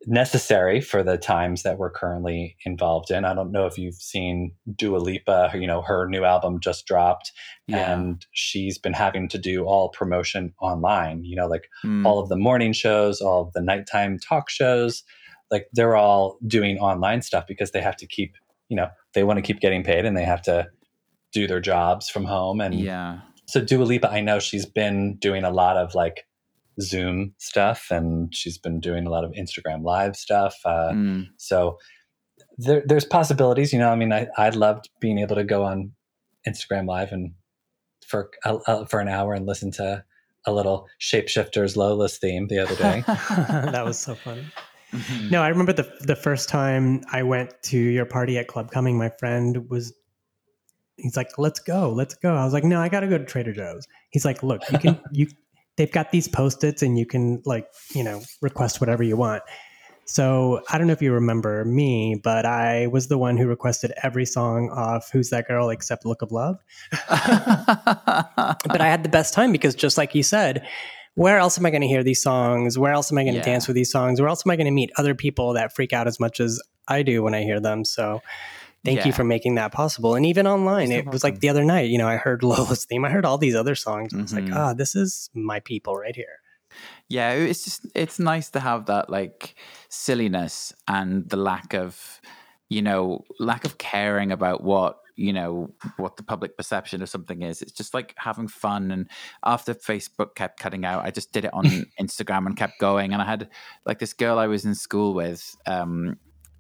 [0.08, 3.24] necessary for the times that we're currently involved in.
[3.24, 7.32] I don't know if you've seen Dua Lipa, you know, her new album just dropped
[7.68, 7.92] yeah.
[7.92, 12.30] and she's been having to do all promotion online, you know, like Mm, all of
[12.30, 15.04] the morning shows, all of the nighttime talk shows,
[15.50, 18.36] like they're all doing online stuff because they have to keep,
[18.70, 20.68] you know, they want to keep getting paid and they have to
[21.32, 22.62] do their jobs from home.
[22.62, 26.26] And yeah, so Dua Lipa, I know she's been doing a lot of like
[26.80, 30.56] Zoom stuff and she's been doing a lot of Instagram live stuff.
[30.64, 31.78] Uh, Mm, so
[32.58, 33.90] there, there's possibilities, you know.
[33.90, 35.92] I mean, I I loved being able to go on
[36.48, 37.34] Instagram Live and
[38.08, 40.04] for uh, for an hour and listen to
[40.46, 43.04] a little Shapeshifters Lola's theme the other day.
[43.08, 44.52] that was so fun.
[44.92, 45.30] mhm.
[45.32, 48.98] No, I remember the the first time I went to your party at Club Cumming.
[48.98, 49.94] My friend was,
[50.98, 53.26] he's like, "Let's go, let's go." I was like, "No, I got to go to
[53.26, 55.28] Trader Joe's." He's like, "Look, you can you,
[55.78, 59.44] they've got these post its and you can like you know request whatever you want."
[60.06, 63.94] So I don't know if you remember me, but I was the one who requested
[64.04, 66.58] every song off "Who's That Girl" except "Look of Love."
[66.92, 70.68] but I had the best time because just like you said,
[71.16, 72.78] where else am I going to hear these songs?
[72.78, 73.46] Where else am I going to Yeah.
[73.46, 74.20] dance with these songs?
[74.20, 76.62] Where else am I going to meet other people that freak out as much as
[76.88, 77.86] I do when I hear them?
[77.86, 78.22] So
[78.86, 80.16] thank you for making that possible.
[80.16, 83.06] And even online, it was like the other night, you know, I heard Lola's theme.
[83.06, 84.14] I heard all these other songs.
[84.14, 84.56] I was like, Mhm.
[84.56, 86.38] ah, this is my people right here.
[87.10, 89.56] yeah it's just it's nice to have that like
[89.90, 92.22] silliness and the lack of
[92.70, 97.42] you know lack of caring about what you know what the public perception of something
[97.42, 99.10] is it's just like having fun and
[99.44, 101.66] after facebook kept cutting out i just did it on
[102.00, 103.50] instagram and kept going and i had
[103.86, 106.16] like this girl i was in school with um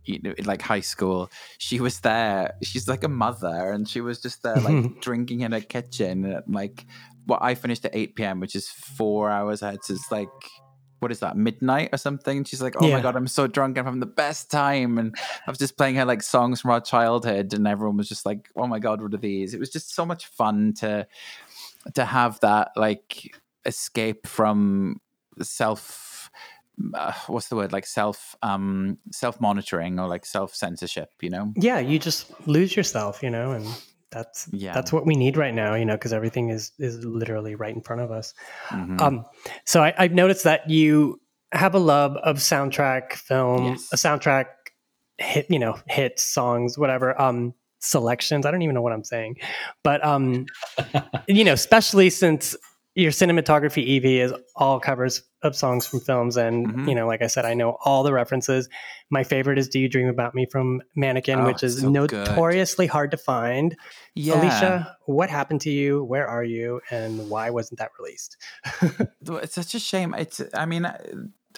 [0.05, 2.53] you know, in, like high school, she was there.
[2.63, 4.99] She's like a mother, and she was just there, like mm-hmm.
[4.99, 6.25] drinking in her kitchen.
[6.25, 6.85] At, like,
[7.25, 9.83] what I finished at eight p.m., which is four hours ahead.
[9.83, 10.29] So it's like,
[10.99, 12.37] what is that, midnight or something?
[12.37, 12.97] And she's like, "Oh Yeah.
[12.97, 13.77] my god, I'm so drunk.
[13.77, 15.15] I'm having the best time." And
[15.47, 18.49] I was just playing her like songs from our childhood, and everyone was just like,
[18.55, 21.07] "Oh my god, what are these?" It was just so much fun to
[21.95, 23.35] to have that like
[23.65, 24.99] escape from
[25.41, 26.11] self
[26.95, 31.53] uh, what's the word like self um self monitoring or like self censorship you know
[31.55, 33.65] Yeah, you just lose yourself, you know, and
[34.11, 34.73] that's Yeah.
[34.73, 37.81] that's what we need right now, you know, because everything is is literally right in
[37.81, 38.33] front of us.
[38.69, 38.99] Mhm.
[39.01, 39.25] Um,
[39.65, 41.19] so I, I've noticed that you
[41.53, 43.89] have a love of soundtrack film, Yes.
[43.91, 44.45] a soundtrack
[45.17, 47.19] hit, you know, hits, songs, whatever.
[47.21, 48.45] Um, selections.
[48.45, 49.37] I don't even know what I'm saying,
[49.83, 50.45] but um,
[51.27, 52.55] you know, especially since
[52.93, 56.89] your cinematography EP is all covers of songs from films, and Mhm.
[56.89, 58.69] you know, like I said, I know all the references.
[59.10, 62.27] My favorite is "Do You Dream About Me" from Mannequin, Oh, which is so good.
[62.27, 63.75] notoriously hard to find.
[64.15, 66.04] yeah Alisha, what happened to you?
[66.04, 66.82] Where are you?
[66.91, 68.38] And why wasn't that released?
[69.43, 70.86] it's such a shame it's i mean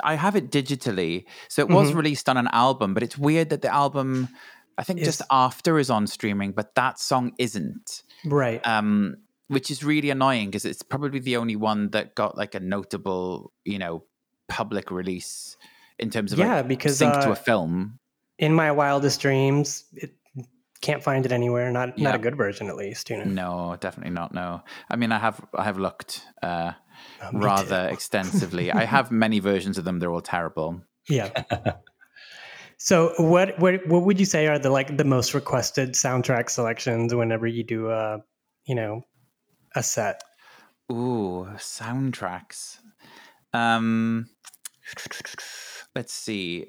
[0.04, 1.96] I- have it digitally so it was Mhm.
[1.96, 4.30] released on an album but it's weird that the album
[4.78, 8.66] i think just after is on streaming but that song isn't Right.
[8.66, 12.60] um which is really annoying because it's probably the only one that got like a
[12.60, 14.04] notable you know
[14.48, 15.58] public release
[16.00, 18.00] in terms of Yeah, like, because, sync to uh, a film
[18.40, 20.12] in my wildest dreams it
[20.82, 24.12] can't find it anywhere not not a good version at least you know No, definitely
[24.12, 24.34] not.
[24.34, 26.74] No, I mean, I have I have looked uh,
[27.22, 28.72] Oh, rather extensively.
[28.72, 30.00] I have many versions of them.
[30.00, 30.82] They're all terrible.
[31.10, 31.30] yeah
[32.78, 37.14] so what what what would you say are the like the most requested soundtrack selections
[37.14, 38.20] whenever you do a
[38.66, 39.02] you know
[39.76, 40.22] a set
[40.92, 42.78] Ooh, soundtracks.
[43.54, 44.28] Um,
[45.96, 46.68] let's see.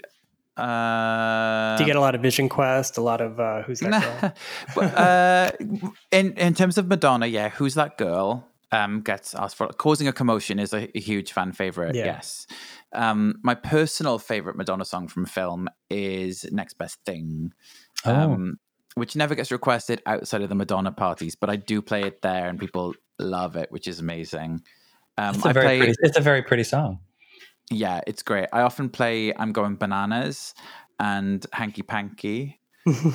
[0.57, 2.97] Uh, Do you get a lot of Vision Quest?
[2.97, 4.35] A lot of uh, who's that
[4.77, 4.83] girl?
[4.95, 5.51] Uh,
[6.13, 8.47] in in terms of Madonna, yeah, who's that girl?
[8.71, 11.95] Um, gets asked for causing a commotion is a, a huge fan favorite.
[11.95, 12.07] Yeah.
[12.07, 12.47] Yes.
[12.93, 17.53] Um, my personal favorite Madonna song from film is "Next Best Thing,"
[18.05, 18.15] Oh.
[18.15, 18.59] um,
[18.95, 22.49] which never gets requested outside of the Madonna parties, but I do play it there,
[22.49, 24.63] and people love it, which is amazing.
[25.17, 25.95] Um, It's a I very play, pretty.
[26.01, 26.99] It's a very pretty song.
[27.71, 28.49] yeah, it's great.
[28.53, 30.55] I often play "I'm Going Bananas"
[30.99, 32.61] and "Hanky Panky."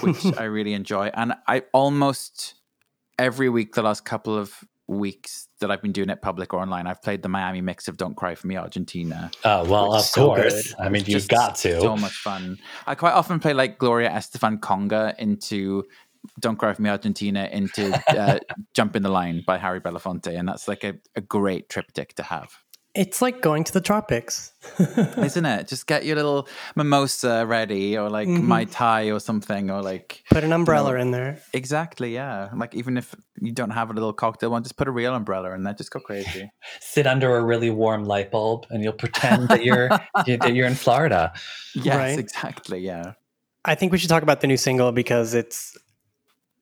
[0.02, 1.12] which I really enjoy.
[1.14, 2.56] And I almost
[3.20, 6.88] every week, the last couple of weeks that I've been doing it public or online,
[6.88, 10.28] I've played the Miami mix of "Don't Cry for Me, Argentina." Oh well, of so
[10.28, 10.68] course.
[10.68, 10.76] good.
[10.80, 11.80] I mean, you've got to.
[11.80, 12.58] So much fun.
[12.88, 15.84] I quite often play like Gloria Estefan Conga into
[16.40, 18.40] "Don't Cry for Me, Argentina" into uh,
[18.74, 22.24] "Jump in the Line" by Harry Belafonte, and that's like a, a great triptych to
[22.24, 22.58] have.
[23.00, 24.52] It's like going to the tropics.
[25.18, 25.68] Isn't it?
[25.70, 28.44] Just get your little mimosa ready, or like Mhm.
[28.44, 31.40] mai tai, or something, or like Put an umbrella know, in there.
[31.54, 32.50] Exactly, yeah.
[32.54, 35.54] Like even if you don't have a little cocktail one, just put a real umbrella
[35.56, 35.74] in there.
[35.74, 36.52] Just go crazy.
[36.82, 40.76] Sit under a really warm light bulb, and you'll pretend that you're that you're in
[40.76, 41.32] Florida.
[41.76, 42.20] yes, Right.
[42.20, 43.14] exactly, yeah.
[43.64, 45.78] I think we should talk about the new single because it's.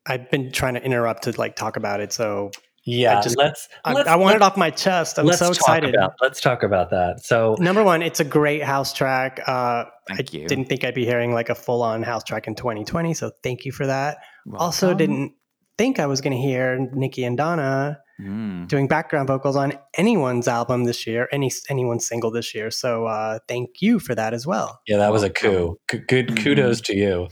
[0.05, 2.51] I've been trying to interrupt to like talk about it, so
[2.87, 3.67] Yeah, just- let's.
[3.85, 5.19] I, let's I want it let's- off my chest.
[5.19, 5.93] I'm let's so talk excited.
[5.95, 7.23] About, let's talk about that.
[7.23, 9.41] So Number one, it's a great house track.
[9.45, 10.47] Uh, Thank I you.
[10.47, 13.65] didn't think I'd be hearing like a full on house track in 2020, so thank
[13.65, 14.17] you for that.
[14.55, 15.33] Also, didn't
[15.77, 18.67] think I was going to hear Niki and Donna Mm.
[18.67, 22.71] doing background vocals on anyone's album this year, any anyone's single this year.
[22.71, 24.79] So uh, thank you for that as well.
[24.87, 25.77] yeah, that was a coup.
[25.91, 27.27] G- Good kudos to you.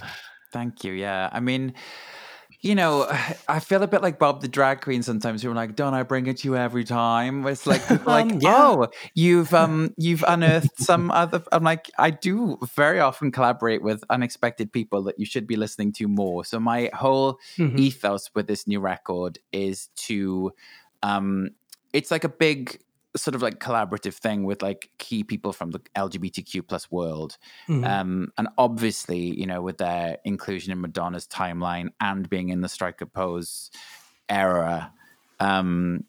[0.53, 0.93] Thank you.
[0.93, 1.27] Yeah.
[1.31, 1.73] I mean,
[2.61, 3.07] you know,
[3.47, 6.03] I feel a bit like Bob the drag queen sometimes who are like, Don't I
[6.03, 7.45] bring it to you every time?
[7.47, 8.53] It's like are like, Um, yeah.
[8.57, 14.03] Oh, you've um you've unearthed some other I'm like, I do very often collaborate with
[14.09, 16.45] unexpected people that you should be listening to more.
[16.45, 17.79] So my whole Mhm.
[17.79, 20.51] ethos with this new record is to
[21.03, 21.49] um
[21.93, 22.79] it's like a big
[23.15, 27.85] sort of like collaborative thing with like key people from the lgbtq plus world Mhm.
[27.87, 32.69] um and obviously you know with their inclusion in madonna's timeline and being in the
[32.69, 33.71] Strike a Pose
[34.29, 34.91] era
[35.39, 36.03] um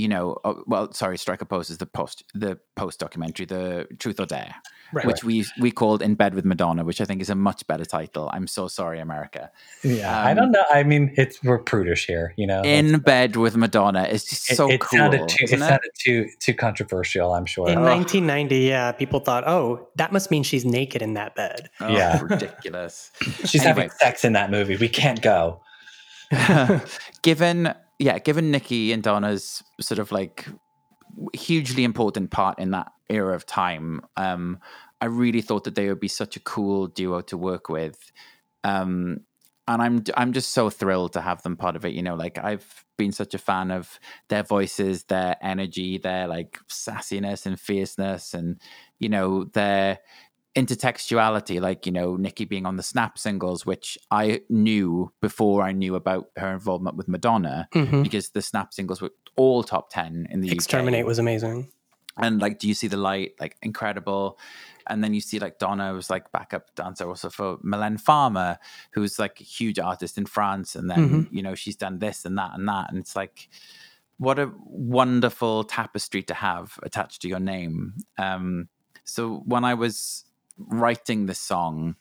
[0.00, 3.86] you know uh, well sorry Strike a Pose is the post the post documentary the
[3.98, 4.54] truth or dare
[4.92, 5.06] Right.
[5.06, 7.84] which we we called in bed with madonna which i think is a much better
[7.84, 9.42] title i'm so sorry america
[9.84, 10.64] Yeah, I Um, don't know.
[10.68, 12.62] I mean, it's we're prudish here, you know.
[12.62, 14.98] in bed with Madonna is just it, so it cool.
[14.98, 15.44] sounded too.
[15.44, 15.68] It isn't it?
[15.68, 17.32] sounded too too controversial.
[17.36, 17.68] I'm sure.
[17.68, 17.84] In Ugh.
[17.84, 21.70] 1990, yeah, people thought, oh, that must mean she's naked in that bed.
[21.80, 22.20] Oh, Yeah.
[22.22, 23.10] ridiculous.
[23.44, 23.68] She's Anyway.
[23.68, 24.76] having sex in that movie.
[24.76, 25.60] We can't go.
[27.22, 30.46] given, yeah, given Niki and Donna's sort of like
[31.34, 34.58] hugely important part in that era of time, um,
[35.02, 38.10] I really thought that they would be such a cool duo to work with.
[38.64, 39.20] Um,
[39.68, 41.92] and I'm I'm just so thrilled to have them part of it.
[41.92, 46.58] You know, like I've been such a fan of their voices, their energy, their like
[46.68, 48.58] sassiness and fierceness, and
[48.98, 49.98] you know their
[50.56, 51.60] intertextuality.
[51.60, 55.94] Like you know, Niki being on the Snap singles, which I knew before I knew
[55.94, 58.02] about her involvement with Madonna, Mhm.
[58.02, 60.54] because the Snap singles were all top ten in the UK.
[60.54, 61.68] Exterminate UK was amazing.
[62.16, 64.36] and like do you see the light like incredible
[64.88, 68.58] and then you see like donna was like backup dancer also for Mylène farmer
[68.90, 71.28] who's like a huge artist in france and then Mhm.
[71.30, 73.48] you know she's done this and that and that and it's like
[74.18, 78.68] what a wonderful tapestry to have attached to your name um
[79.04, 80.24] so when i was
[80.68, 81.96] writing the song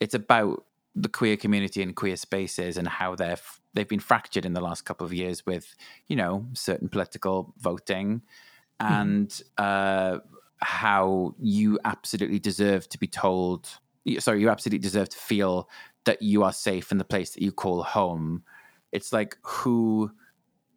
[0.00, 4.44] it's about the queer community and queer spaces and how they're f- they've been fractured
[4.44, 5.76] in the last couple of years with
[6.08, 8.22] you know certain political voting
[8.80, 10.18] and uh,
[10.58, 13.68] how you absolutely deserve to be told
[14.18, 15.68] sorry you absolutely deserve to feel
[16.04, 18.42] that you are safe in the place that you call home.
[18.90, 20.12] It's like who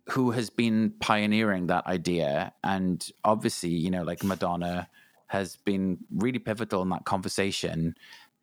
[0.10, 4.90] who has been pioneering that idea and obviously you know like madonna
[5.34, 7.96] has been really pivotal in that conversation.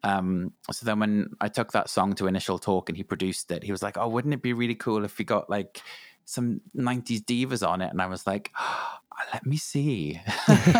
[0.02, 3.62] Um so then when i took that song to initial talk and he produced it
[3.62, 5.82] he was like oh wouldn't it be really cool if we got like
[6.24, 7.90] some 90s divas on it?
[7.90, 8.94] And i was like oh,
[9.34, 10.20] let me see.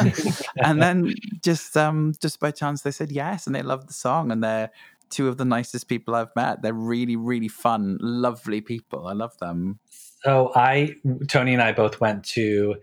[0.65, 4.33] And then just um just by chance they said yes and they loved the song
[4.33, 4.71] and they're
[5.11, 6.63] two of the nicest people i've met.
[6.63, 9.07] They're really really fun lovely people.
[9.07, 9.79] I love them.
[10.23, 10.97] So I,
[11.29, 12.77] Tony and I both went to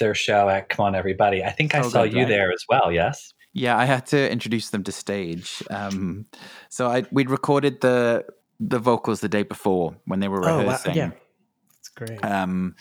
[0.00, 1.44] their show at Come On Everybody.
[1.44, 2.28] I think I Oh, saw good, you right.
[2.28, 2.90] there as well.
[2.90, 3.32] Yes.
[3.52, 5.62] Yeah, I had to introduce them to stage.
[5.70, 6.26] Um,
[6.68, 8.24] so I we'd recorded the
[8.58, 10.60] the vocals the day before when they were rehearsing.
[10.60, 10.72] Oh, wow.
[10.72, 10.94] rehearsing.
[10.96, 11.10] Yeah.
[11.76, 12.24] That's great.
[12.24, 12.74] Um,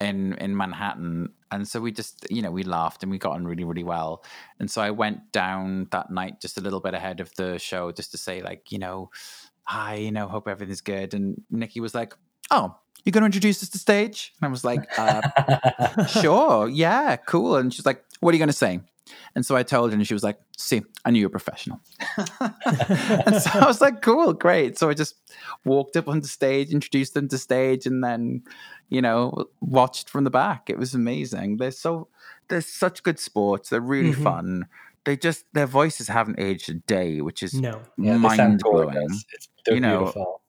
[0.00, 3.44] in in Manhattan, And so we just, you know, we laughed and we got on
[3.46, 4.24] really, really well.
[4.58, 7.92] And so I went down that night just a little bit ahead of the show
[7.92, 9.10] just to say, like, you know,
[9.64, 11.12] hi, you know, hope everything's good.
[11.14, 12.14] And Niki was like,
[12.50, 12.74] oh,
[13.04, 14.32] you're going to introduce us to stage?
[14.40, 17.56] And I was like, uh, sure, yeah, cool.
[17.56, 18.80] And she's like, what are you going to say?
[19.34, 21.80] And so I told her, and she was like, see, I knew you're a professional.
[22.40, 24.78] and so I was like, cool, great.
[24.78, 25.16] So I just
[25.64, 28.42] walked up onto stage, introduced them to stage, and then,
[28.88, 30.68] you know, watched from the back.
[30.70, 31.56] It was amazing.
[31.56, 32.08] They're so,
[32.48, 33.68] they're such good sports.
[33.70, 34.22] They're really Mhm.
[34.22, 34.66] fun.
[35.04, 37.80] They just, their voices haven't aged a day, which is No.
[37.96, 38.90] Yeah, mind blowing.
[38.94, 39.24] gorgeous.
[39.32, 40.39] It's, they're You know, beautiful.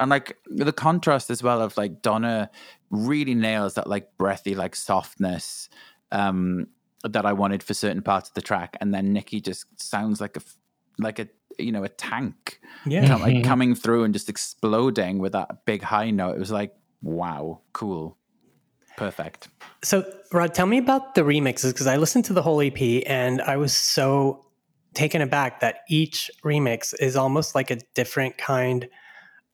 [0.00, 2.50] And like the contrast as well of like Donna
[2.90, 5.68] really nails that like breathy like softness
[6.12, 6.66] um
[7.04, 10.36] that I wanted for certain parts of the track, and then Nikki just sounds like
[10.36, 10.40] a
[10.98, 11.28] like a
[11.58, 13.06] you know a tank Yeah.
[13.06, 16.34] com- like coming through and just exploding with that big high note.
[16.36, 18.18] It was like wow, cool,
[18.96, 19.48] perfect.
[19.84, 23.40] So, Rod, tell me about the remixes because I listened to the whole EP and
[23.42, 24.44] I was so
[24.94, 28.88] taken aback that each remix is almost like a different kind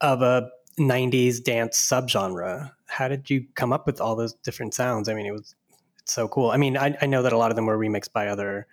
[0.01, 2.71] of a 90s dance subgenre.
[2.87, 5.09] How did you come up with all those different sounds?
[5.09, 5.55] I mean, it was
[6.03, 6.51] it's so cool.
[6.51, 8.67] I mean, I, I know that a lot of them were remixed by other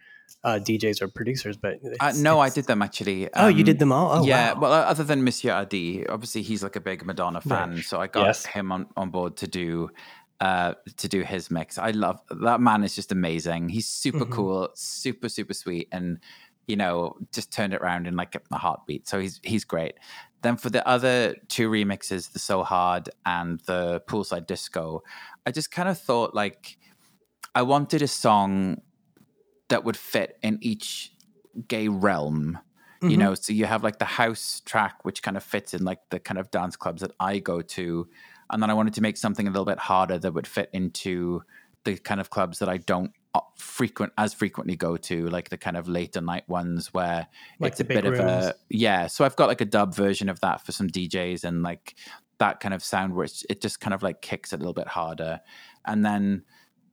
[0.43, 3.29] uh, DJs or producers, but Uh, no, I did them actually.
[3.35, 4.11] Oh, you Um, did them all?
[4.19, 4.53] Oh, yeah.
[4.53, 4.59] wow.
[4.59, 8.25] Well, other than Monsieur Adi, obviously he's like a big Madonna fan, so I got
[8.27, 8.45] Yes.
[8.45, 9.89] him on, on board to do
[10.39, 11.77] uh to do his mix.
[11.77, 13.69] I love that man is just amazing.
[13.69, 14.31] He's super Mhm.
[14.31, 16.17] cool, super super sweet, and
[16.67, 19.07] you know just turned it around in like a heartbeat.
[19.07, 19.95] So he's he's great.
[20.41, 25.03] Then for the other two remixes, the So Hard and the Poolside Disco,
[25.45, 26.77] I just kind of thought like
[27.53, 28.81] I wanted a song
[29.69, 31.11] that would fit in each
[31.67, 32.59] gay realm
[33.01, 33.19] you Mhm.
[33.19, 36.19] know so you have like the house track which kind of fits in like the
[36.19, 38.07] kind of dance clubs that i go to
[38.51, 41.41] and then i wanted to make something a little bit harder that would fit into
[41.83, 45.57] the kind of clubs that i don't Uh, frequent as frequently go to like the
[45.57, 47.25] kind of later night ones where
[47.59, 50.27] Like it's a bit big of a yeah so i've got like a dub version
[50.27, 51.95] of that for some djs and like
[52.41, 54.87] that kind of sound where it's, it just kind of like kicks a little bit
[54.87, 55.39] harder.
[55.85, 56.43] And then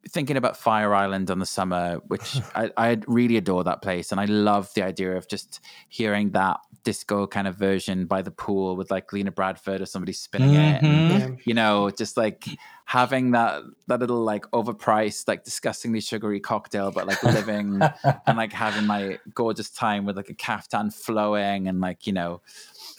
[0.09, 4.21] thinking about Fire Island on the summer, which I, I really adore that place, and
[4.21, 8.75] I love the idea of just hearing that disco kind of version by the pool
[8.77, 11.19] with like Lena Bradford or somebody spinning it, and, Mhm.
[11.21, 11.37] Yeah.
[11.45, 12.47] you know, just like
[12.85, 17.81] having that that little like overpriced, like disgustingly sugary cocktail, but like living
[18.27, 22.41] and like having my gorgeous time with like a caftan flowing and like you know,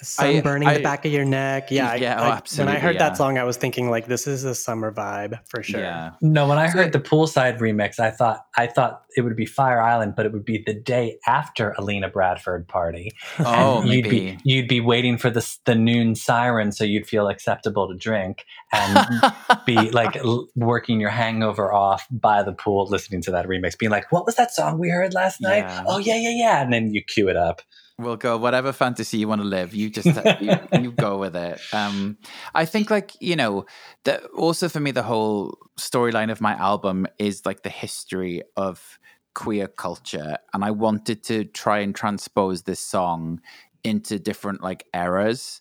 [0.04, 1.70] sun I- burning I- the back of your neck.
[1.70, 3.08] Yeah, I- Yeah, oh, I- When I heard yeah.
[3.08, 5.80] that song, I was thinking like, this is a summer vibe for sure.
[5.80, 9.46] yeah, No, when I heard the poolside remix, I thought I thought it would be
[9.46, 13.12] Fire Island, but it would be the day after Alina Bradford party.
[13.40, 14.20] oh And you'd maybe.
[14.32, 18.44] be you'd be waiting for the the noon siren so you'd feel acceptable to drink
[18.72, 19.08] and
[19.66, 23.90] be like l- working your hangover off by the pool listening to that remix being
[23.90, 25.84] like what was that song we heard last night Yeah.
[25.86, 27.62] oh yeah yeah yeah and then you cue it up
[28.00, 29.74] We'll go whatever fantasy you want to live.
[29.74, 30.06] You just
[30.40, 31.60] you, you go with it.
[31.72, 32.16] Um,
[32.54, 33.66] I think like you know
[34.04, 38.98] that also for me the whole storyline of my album is like the history of
[39.34, 43.40] queer culture, and I wanted to try and transpose this song
[43.84, 45.60] into different like eras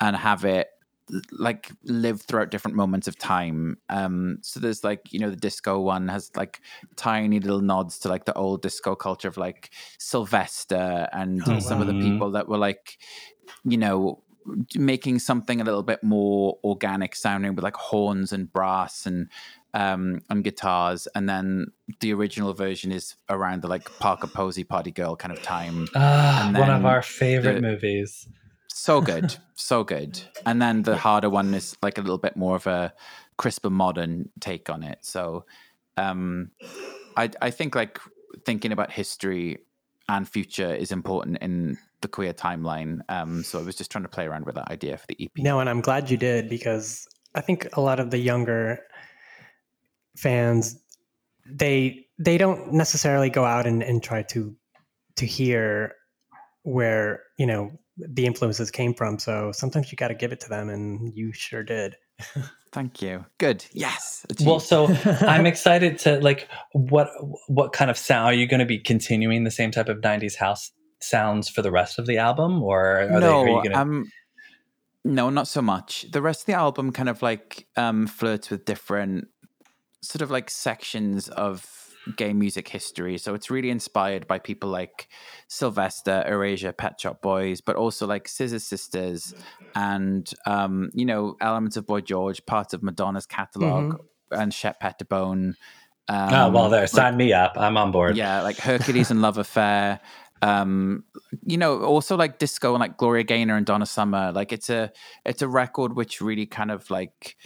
[0.00, 0.68] and have it
[1.32, 3.78] like live throughout different moments of time.
[3.88, 6.60] Um, so there's like you know the disco one has like
[6.96, 11.80] tiny little nods to like the old disco culture of like Sylvester and Oh, some
[11.80, 12.98] of the people that were like
[13.64, 14.22] you know
[14.74, 19.28] making something a little bit more organic sounding with like horns and brass and
[19.74, 21.06] um and guitars.
[21.14, 21.66] And then
[22.00, 25.86] the original version is around the like Parker Posey party girl kind of time.
[25.94, 28.26] Ah, And one of our favorite the- movies
[28.78, 29.36] so good.
[29.54, 30.20] So good.
[30.46, 32.92] And then the harder one is like a little bit more of a
[33.36, 34.98] crisper modern take on it.
[35.02, 35.44] So
[35.96, 36.50] um
[37.16, 37.98] i i think like
[38.46, 39.58] thinking about history
[40.08, 43.00] and future is important in the queer timeline.
[43.08, 45.32] Um so i was just trying to play around with that idea for the ep
[45.38, 48.80] No, and I'm glad you did because I think a lot of the younger
[50.16, 50.80] fans
[51.44, 54.56] they they don't necessarily go out and, and try to
[55.16, 55.94] to hear
[56.62, 59.18] where you know the influences came from.
[59.18, 61.96] So sometimes you got to give it to them, and you sure did.
[62.70, 64.88] thank you good yes well so
[65.22, 67.08] i'm excited to like what
[67.46, 70.36] what kind of sound are you going to be continuing the same type of 90s
[70.36, 70.70] house
[71.00, 74.10] sounds for the rest of the album or are they, no, are you gonna, um,
[75.04, 76.06] no, not so much.
[76.10, 79.28] The rest of the album kind of like um, flirts with different
[80.02, 81.77] sort of like sections of
[82.16, 83.18] gay music history.
[83.18, 85.08] So it's really inspired by people like
[85.48, 89.34] Sylvester, Erasure, Pet Shop Boys, but also like Scissor Sisters
[89.74, 94.00] and um, you know elements of Boy George, parts of Madonna's catalog,
[94.30, 95.54] and Shep Pettibone.
[96.08, 96.80] Um, oh well, there.
[96.82, 97.52] like- Sign me up.
[97.56, 98.16] I'm on board.
[98.16, 100.00] yeah, like Hercules and Love Affair.
[100.40, 101.02] Um,
[101.44, 104.30] you know, also like disco and like Gloria Gaynor and Donna Summer.
[104.32, 104.92] Like it's a
[105.26, 107.36] it's a record which really kind of like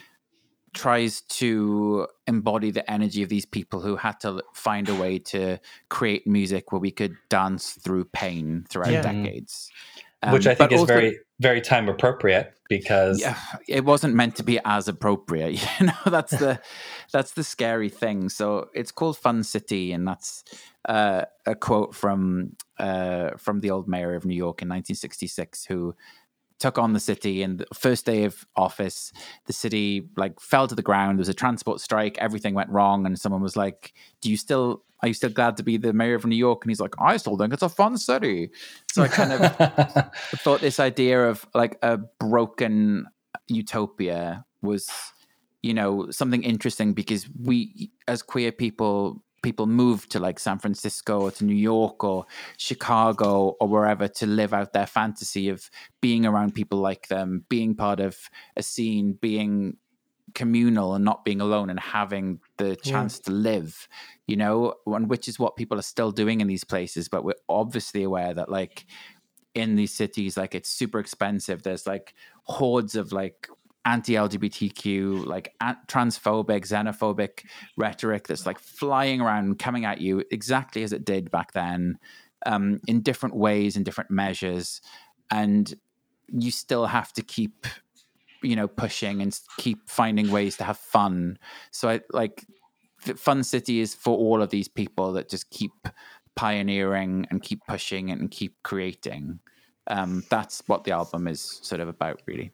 [0.75, 5.59] tries to embody the energy of these people who had to find a way to
[5.91, 9.03] create music where we could dance through pain throughout Yeah.
[9.03, 9.71] decades.
[10.31, 14.37] Which Um, I think is also- very very time appropriate because yeah, it wasn't meant
[14.37, 15.61] to be as appropriate.
[15.81, 16.61] You know, that's the
[17.13, 18.29] that's the scary thing.
[18.29, 20.45] So it's called Fun City, and that's
[20.89, 25.97] uh, a quote from uh, from the old mayor of New York in 1966, who
[26.63, 27.43] took on the city.
[27.43, 29.13] And the first day of office,
[29.47, 31.19] the city like fell to the ground.
[31.19, 32.17] There was a transport strike.
[32.19, 33.93] Everything went wrong, and someone was like,
[34.23, 36.63] "Do you still?" Are you still glad to be the mayor of New York?
[36.63, 38.51] And he's like, I still think it's a fun city.
[38.93, 40.13] So I kind of
[40.45, 43.09] thought this idea of like a broken
[43.49, 44.89] utopia was
[45.61, 51.21] you know something interesting because we as queer people people move to like san francisco
[51.21, 52.25] or to new york or
[52.57, 55.71] chicago or wherever to live out their fantasy of
[56.01, 59.77] being around people like them being part of a scene being
[60.35, 63.87] communal and not being alone and having the chance to live
[64.27, 67.35] you know and which is what people are still doing in these places but we're
[67.51, 68.87] obviously aware that like
[69.55, 71.63] in these cities like it's super expensive.
[71.63, 72.15] There's like
[72.45, 73.49] hordes of like
[73.85, 75.53] anti-lgbtq like
[75.89, 77.45] transphobic xenophobic
[77.77, 81.99] rhetoric that's like flying around coming at you exactly as it did back then
[82.47, 84.81] um, in different ways in different measures.
[85.31, 85.73] And
[86.29, 87.67] you still have to keep
[88.43, 91.39] you know pushing and keep finding ways to have fun.
[91.71, 92.45] So i like
[92.99, 95.73] fun city is for all of these people that just keep
[96.35, 99.41] pioneering and keep pushing and keep creating.
[99.89, 102.53] Um, that's what the album is sort of about really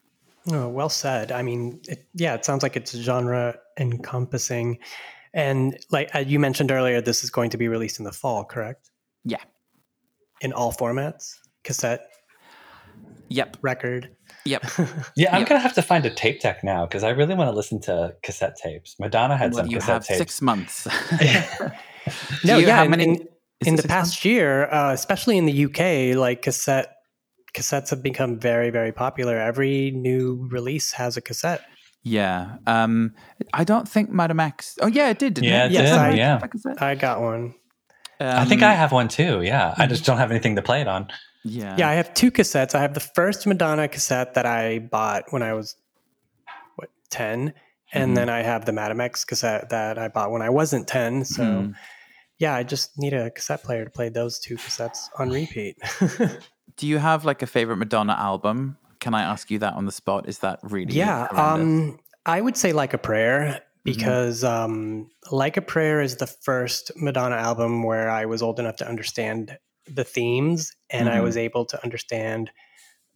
[0.50, 1.30] Oh, well said.
[1.32, 4.78] I mean, it, yeah, it sounds like it's genre encompassing.
[5.34, 8.44] And like uh, you mentioned earlier, this is going to be released in the fall,
[8.44, 8.90] correct?
[9.24, 9.42] yeah
[10.40, 11.34] In all formats
[11.64, 12.00] cassette,
[13.28, 14.16] yep record.
[14.46, 14.62] yep
[15.16, 15.48] Yeah, I'm Yep.
[15.48, 18.14] gonna have to find a tape deck now because I really want to listen to
[18.22, 18.96] cassette tapes.
[18.98, 20.18] Madonna had well, some you cassette have tapes.
[20.18, 20.86] six months
[22.44, 22.76] No, you- yeah.
[22.76, 23.28] how in- many- in,
[23.66, 26.94] in the six past year, uh, especially in the UK, like cassette
[27.58, 29.36] cassettes have become very, very popular.
[29.38, 31.62] Every new release has a cassette.
[32.04, 33.12] yeah um
[33.60, 35.98] i don't think Madame X oh yeah it did didn't Yeah, it it Yes, did.
[35.98, 36.36] I- yeah,
[36.90, 37.54] I got one.
[38.20, 39.42] I think Um, I have one too.
[39.42, 41.02] Yeah, I just don't have anything to play it on.
[41.44, 42.74] yeah Yeah, I have two cassettes.
[42.78, 45.76] I have the first Madonna cassette that I bought when I was
[46.76, 47.52] what 10
[47.92, 48.14] and Mhm.
[48.18, 51.24] then I have the Madame X cassette that I bought when I wasn't 10.
[51.24, 51.74] So Mhm.
[52.38, 55.74] yeah, I just need a cassette player to play those two cassettes on repeat.
[56.78, 58.78] do you have like a favorite madonna album?
[59.00, 60.28] Can i ask you that on the spot?
[60.28, 61.84] Is that really yeah, horrendous?
[61.84, 66.90] um I would say Like a Prayer because um Like a Prayer is the first
[66.96, 71.22] Madonna album where I was old enough to understand the themes and I Mhm.
[71.22, 72.50] was able to understand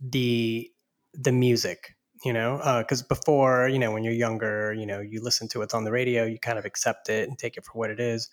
[0.01, 0.71] the
[1.15, 1.95] the music
[2.25, 2.59] you know?
[2.83, 5.93] Because before you know when you're younger you know you listen to what's on the
[5.93, 8.31] radio you kind of accept it and take it for what it is.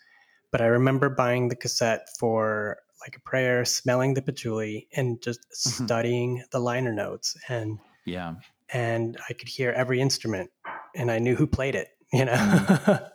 [0.51, 5.39] But i remember buying the cassette for like a prayer smelling the patchouli and just
[5.51, 5.85] Mhm.
[5.85, 8.35] studying the liner notes and yeah
[8.73, 10.49] and i could hear every instrument
[10.95, 13.05] and i knew who played it you know Mm-hmm.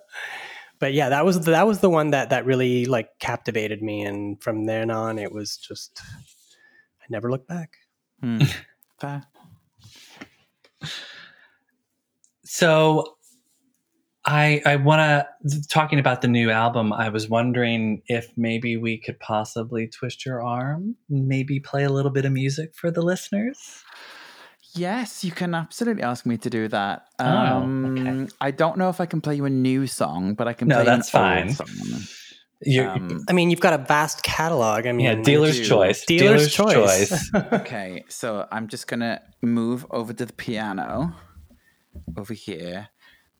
[0.79, 4.43] but yeah that was that was the one that that really like captivated me and
[4.43, 6.01] from then on it was just
[7.03, 7.77] i never looked back.
[9.01, 9.25] Fair.
[12.45, 13.17] So,
[14.27, 16.93] I I want to talking about the new album.
[16.93, 22.11] I was wondering if maybe we could possibly twist your arm, maybe play a little
[22.11, 23.83] bit of music for the listeners.
[24.77, 27.07] Yes, you can absolutely ask me to do that.
[27.21, 28.33] Oh, Um, okay.
[28.41, 30.77] I don't know if I can play you a new song, but I can No,
[30.77, 31.47] play that's an fine.
[31.49, 32.01] old song.
[32.63, 34.87] You, Um, I mean, you've got a vast catalog.
[34.87, 36.05] I mean, yeah, dealer's choice.
[36.07, 37.31] Dealer's choice.
[37.53, 41.13] okay, so I'm just gonna move over to the piano
[42.17, 42.89] over here,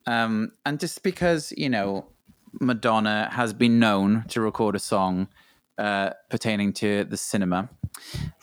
[0.07, 2.07] um, and just because you know
[2.61, 5.29] Madonna has been known to record a song
[5.79, 7.69] uh, pertaining to the cinema,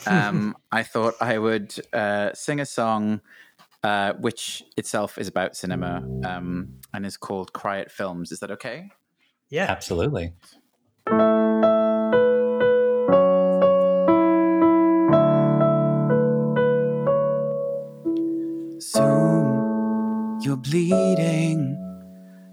[0.05, 3.21] um, I thought I would uh, sing a song.
[3.83, 8.31] Uh, which itself is about cinema um, and is called Cry at Films.
[8.31, 8.91] Is that okay?
[9.49, 9.65] yeah.
[9.69, 10.33] Absolutely.
[18.79, 19.30] Soon
[20.43, 21.77] you're bleeding,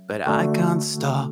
[0.07, 1.31] but I can't stop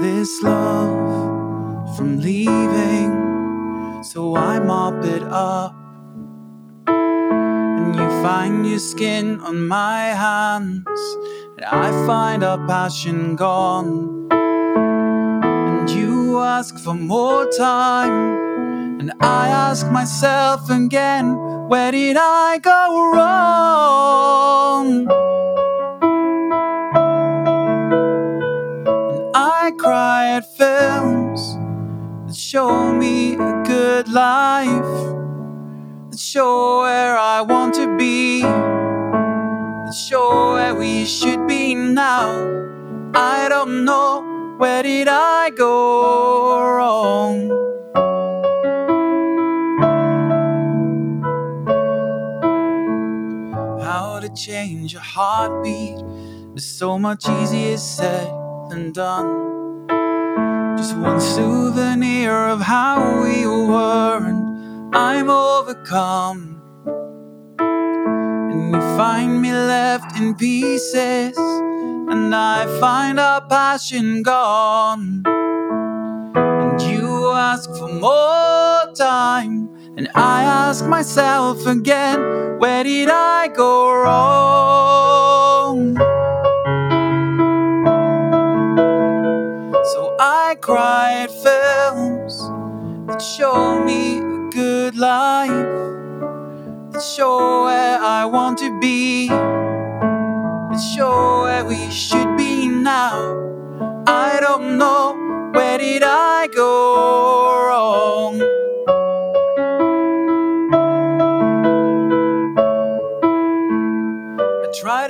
[0.00, 4.02] this love from leaving.
[4.02, 5.74] So I mop it up,
[6.88, 11.00] and you find your skin on my hands,
[11.56, 14.28] and I find our passion gone.
[14.32, 21.36] And you ask for more time, and I ask myself again,
[21.68, 25.08] where did I go wrong?
[29.14, 31.56] And I cry at films
[32.26, 34.92] that show me a good life,
[36.10, 42.28] that show where I want to be, that show where we should be now.
[43.14, 47.73] I don't know where did I go wrong.
[54.36, 56.02] Change a heartbeat
[56.54, 58.28] is so much easier said
[58.68, 59.86] than done.
[60.76, 66.60] Just one souvenir of how we were, and I'm overcome.
[67.58, 75.22] And you find me left in pieces, and I find our passion gone.
[76.36, 83.92] And you ask for more time, and I ask myself again, where did I go
[83.92, 85.96] wrong?
[89.92, 92.38] So I cry at films
[93.06, 95.50] that show me a good life,
[96.90, 103.14] that show where I want to be, that show where we should be now.
[104.08, 108.63] I don't know where did I go wrong.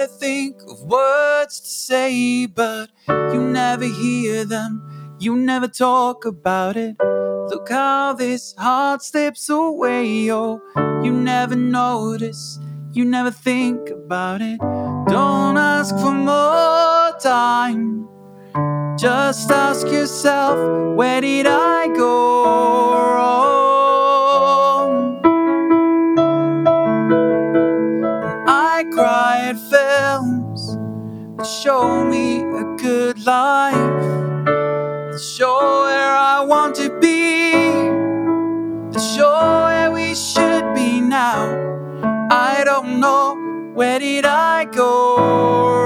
[0.05, 5.16] To think of words to say, but you never hear them.
[5.18, 6.96] You never talk about it.
[7.48, 10.30] Look how this heart slips away.
[10.30, 10.61] Oh,
[11.02, 12.59] you never notice.
[12.92, 14.59] You never think about it.
[15.09, 18.07] Don't ask for more time.
[18.98, 20.57] Just ask yourself,
[20.96, 23.43] where did I go wrong?
[32.85, 33.72] Good life,
[34.45, 37.53] that show where I want to be,
[38.93, 41.49] that show where we should be now.
[42.30, 45.84] I don't know where did I go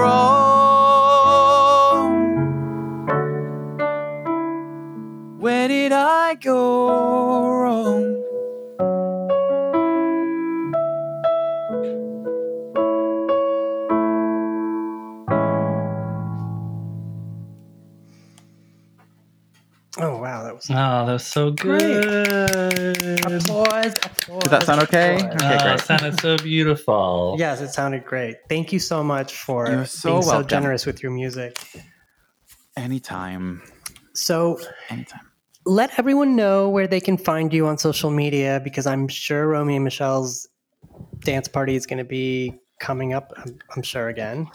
[20.71, 22.03] Oh that was Oh, that was so Great.
[22.03, 23.21] good.
[23.25, 24.43] applause, applause.
[24.43, 25.17] Did that sound okay?
[25.17, 25.35] applause.
[25.43, 25.75] Okay, Oh, great.
[25.75, 27.37] it sounded so beautiful.
[27.39, 28.37] Yes, it sounded great.
[28.49, 31.59] Thank you so much for You're so being so generous with your music.
[32.77, 33.63] Anytime.
[34.15, 34.59] So
[34.91, 35.31] Anytime.
[35.65, 39.77] let everyone know where they can find you on social media because I'm sure Romy
[39.77, 40.49] and Michelle's
[41.21, 43.33] dance party is going to be coming up.
[43.37, 44.49] I'm, I'm sure again.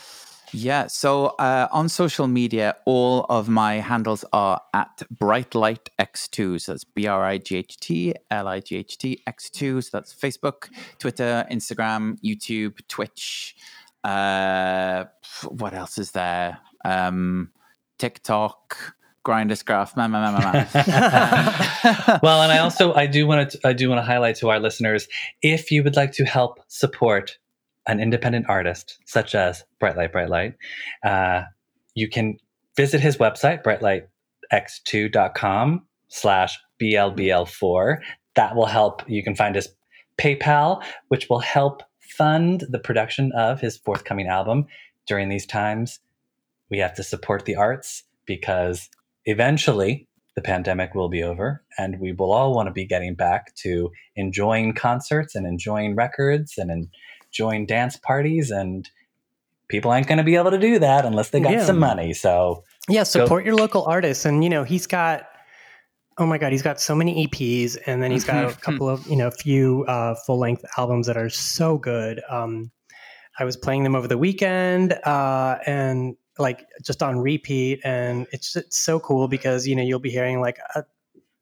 [0.56, 6.62] Yeah, so uh, on social media, all of my handles are at Brightlight X2.
[6.62, 9.84] So that's B R I G H T L I G H T X2.
[9.84, 13.56] So that's Facebook, Twitter, Instagram, YouTube, Twitch.
[14.04, 15.06] Uh,
[15.48, 16.60] what else is there?
[16.86, 17.50] Um,
[17.98, 18.96] TikTok,
[19.26, 19.98] Grinderscraft.
[19.98, 22.20] Man, man, man, man, man.
[22.22, 24.60] well, and I also I do want to I do want to highlight to our
[24.60, 25.08] listeners
[25.42, 27.40] if you would like to help support
[27.88, 30.54] an independent artist such as Bright Brightlight Brightlight,
[31.04, 31.44] uh,
[31.96, 32.38] you can
[32.76, 37.98] visit his website brightlightx2.com slash blbl4.
[38.36, 39.08] That will help.
[39.08, 39.70] You can find his
[40.20, 44.66] PayPal, which will help fund the production of his forthcoming album.
[45.08, 46.00] During these times,
[46.70, 48.90] we have to support the arts because
[49.26, 53.54] eventually the pandemic will be over and we will all want to be getting back
[53.56, 56.72] to enjoying concerts and enjoying records and
[57.34, 58.90] enjoying dance parties and
[59.68, 61.66] people ain't going to be able to do that unless they got Yeah.
[61.66, 64.26] some money so Yeah, support your local artists.
[64.26, 65.24] And, you know, he's got,
[66.18, 67.78] oh my God, he's got so many EPs.
[67.88, 71.08] And then he's got a couple of, you know, a few uh, full length albums
[71.08, 72.22] that are so good.
[72.30, 72.72] Um,
[73.40, 77.80] I was playing them over the weekend uh, and like just on repeat.
[77.86, 80.84] And it's, it's so cool because, you know, you'll be hearing like a,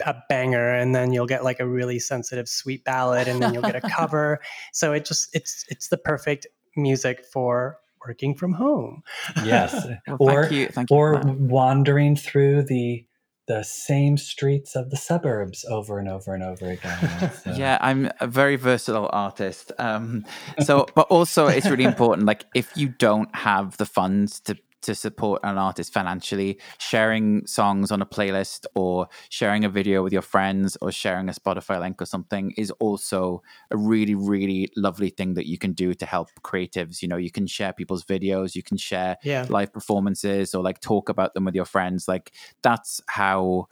[0.05, 3.63] a banger and then you'll get like a really sensitive, sweet ballad and then you'll
[3.63, 4.39] get a cover.
[4.73, 9.03] So it just, it's, it's the perfect music for working from home.
[9.43, 10.67] yes Well, or thank you.
[10.67, 10.97] Thank you.
[10.97, 13.05] or for wandering through the
[13.47, 17.31] the same streets of the suburbs over and over and over again.
[17.43, 17.51] So.
[17.53, 19.71] Yeah, I'm a very versatile artist.
[19.79, 20.25] Um,
[20.59, 22.27] so, but also it's really important.
[22.27, 27.91] Like, if you don't have the funds to to support an artist financially, sharing songs
[27.91, 32.01] on a playlist or sharing a video with your friends or sharing a Spotify link
[32.01, 36.29] or something is also a really, really lovely thing that you can do to help
[36.43, 37.01] creatives.
[37.01, 39.49] You know, you can share people's videos, you can share Yeah.
[39.49, 42.07] live performances or like talk about them with your friends.
[42.07, 43.67] Like that's how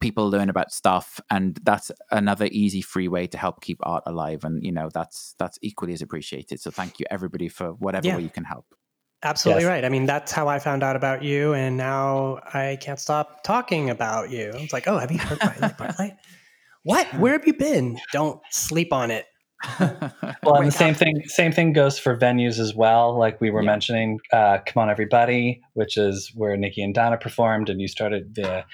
[0.00, 4.44] people learn about stuff and that's another easy free way to help keep art alive
[4.44, 8.12] and you know that's that's equally as appreciated so thank you everybody for whatever Yeah.
[8.12, 8.74] way you can help
[9.24, 9.68] Absolutely Yes.
[9.70, 9.84] right.
[9.84, 13.88] I mean, that's how I found out about you, and now I can't stop talking
[13.90, 14.50] about you.
[14.54, 15.76] It's like, oh, have you heard Brightlight?
[15.78, 16.16] Brightlight?
[16.84, 17.06] What?
[17.18, 17.98] Where have you been?
[18.12, 19.26] Don't sleep on it.
[20.42, 21.22] Well, and the same thing.
[21.26, 23.18] Same thing goes for venues as well.
[23.18, 23.66] Like we were Yeah.
[23.70, 28.34] mentioning, uh, "Come On Everybody," which is where Niki and Donna performed, and you started
[28.34, 28.64] the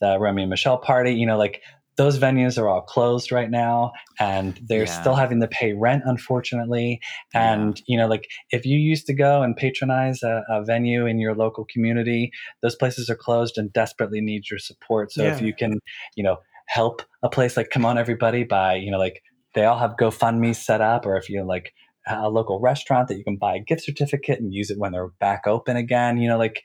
[0.00, 1.14] the Romy and Michelle party.
[1.14, 1.62] You know, like
[1.96, 4.92] those venues are all closed right now, and they're Yeah.
[5.00, 7.00] still having to pay rent, unfortunately.
[7.34, 11.18] And you know, like if you used to go and patronize a, a venue in
[11.18, 12.30] your local community,
[12.62, 15.12] those places are closed and desperately need your support.
[15.12, 15.78] So if you can,
[16.16, 16.36] you know,
[16.66, 19.22] help a place like Come On Everybody by, you know, like
[19.54, 21.72] they all have GoFundMe set up, or if you like
[22.08, 25.08] a local restaurant that you can buy a gift certificate and use it when they're
[25.18, 26.62] back open again, you know, like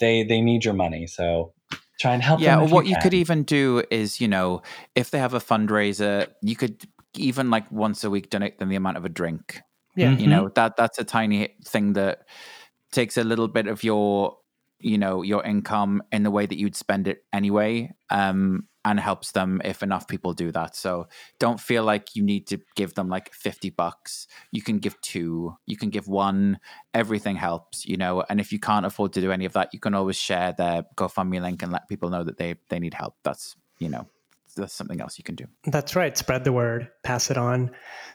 [0.00, 1.06] they they need your money.
[1.06, 1.52] So
[2.04, 2.40] try and help.
[2.40, 3.02] yeah them if what you, can.
[3.02, 4.60] could even do is you know
[4.94, 6.84] if they have a fundraiser you could
[7.16, 9.60] even like once a week donate them the amount of a drink
[9.96, 10.12] Yeah.
[10.18, 12.26] You know that that's a tiny thing that
[12.92, 14.36] takes a little bit of your
[14.80, 19.32] you know your income in the way that you'd spend it anyway um and helps
[19.32, 20.76] them if enough people do that.
[20.76, 21.08] So
[21.38, 24.26] don't feel like you need to give them like 50 bucks.
[24.52, 25.56] You can give two.
[25.66, 26.58] You can give one.
[26.92, 29.80] Everything helps you know and if you can't afford to do any of that you
[29.80, 33.14] can always share their gofundme link and let people know that they they need help.
[33.22, 34.06] That's you know
[34.56, 35.46] that's something else you can do.
[35.66, 36.16] That's right.
[36.16, 37.70] Spread the word, pass it on.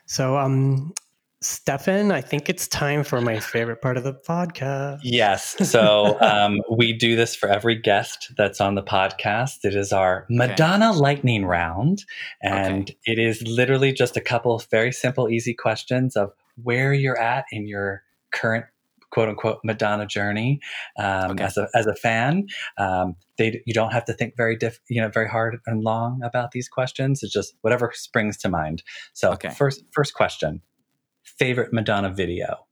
[0.06, 0.94] So, um,
[1.42, 5.00] Stefan, I think it's time for my favorite part of the podcast.
[5.04, 5.56] Yes.
[5.70, 9.64] So um, we do this for every guest that's on the podcast.
[9.64, 12.04] It is our Madonna lightning round.
[12.42, 17.20] And it is literally just a couple of very simple, easy questions of where you're
[17.20, 18.66] at in your current
[19.12, 20.60] quote unquote Madonna journey
[21.00, 21.46] um, Okay.
[21.46, 22.48] as, a, as a fan.
[22.78, 26.22] Um, they, you don't have to think very diff, you know, very hard and long
[26.22, 27.24] about these questions.
[27.24, 28.84] It's just whatever springs to mind.
[29.14, 29.50] So Okay.
[29.52, 30.62] first, first question,
[31.38, 32.66] favorite Madonna video.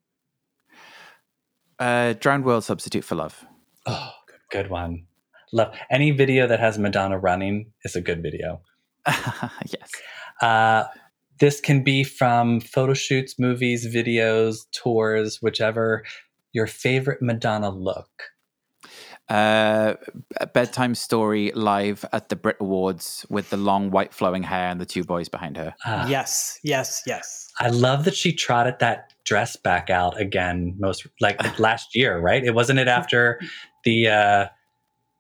[1.79, 3.45] uh drowned world substitute for love
[3.85, 4.11] Oh,
[4.51, 5.05] good one.
[5.53, 8.61] Love any video that has Madonna running is a good video.
[9.07, 9.89] yes
[10.41, 10.83] Uh,
[11.39, 16.03] this can be from photo shoots, movies, videos, tours, whichever.
[16.53, 18.09] Your favorite Madonna look.
[19.29, 19.95] Uh,
[20.39, 24.79] a bedtime story live at the Brit Awards with the long white flowing hair and
[24.79, 25.75] the two boys behind her.
[25.85, 27.49] Ah, Yes, yes, yes.
[27.59, 30.75] I love that she trotted that dress back out again.
[30.79, 32.43] Most like last year, right?
[32.43, 33.39] It wasn't it after
[33.83, 34.47] the uh,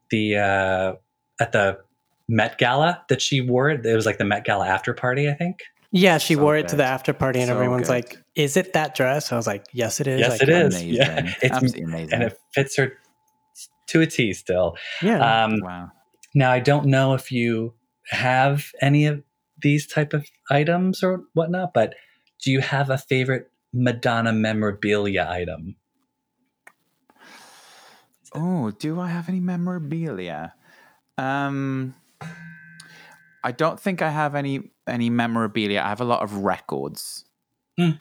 [0.09, 0.93] the uh,
[1.41, 1.79] at the
[2.29, 3.85] Met Gala that she wore it.
[3.85, 5.59] It was like the Met Gala after party, I think.
[5.91, 7.93] Yeah, she So wore it to the after party, and So everyone's good.
[7.93, 10.75] like, "Is it that dress?" I was like, "Yes, it is." Yes, Like, it is.
[10.75, 10.93] Amazing.
[10.93, 12.13] Yeah, it's Absolutely amazing.
[12.13, 12.91] and it fits her
[13.87, 14.77] to a T still.
[15.01, 15.91] Yeah, Um, wow.
[16.35, 17.73] Now, I don't know if you
[18.09, 19.23] have any of
[19.61, 21.95] these type of items or whatnot, but
[22.43, 25.75] do you have a favorite Madonna memorabilia item?
[28.33, 30.53] Oh, do I have any memorabilia?
[31.17, 31.95] Um,
[33.43, 35.81] I don't think I have any any memorabilia.
[35.81, 37.25] I have a lot of records.
[37.77, 37.91] Hmm.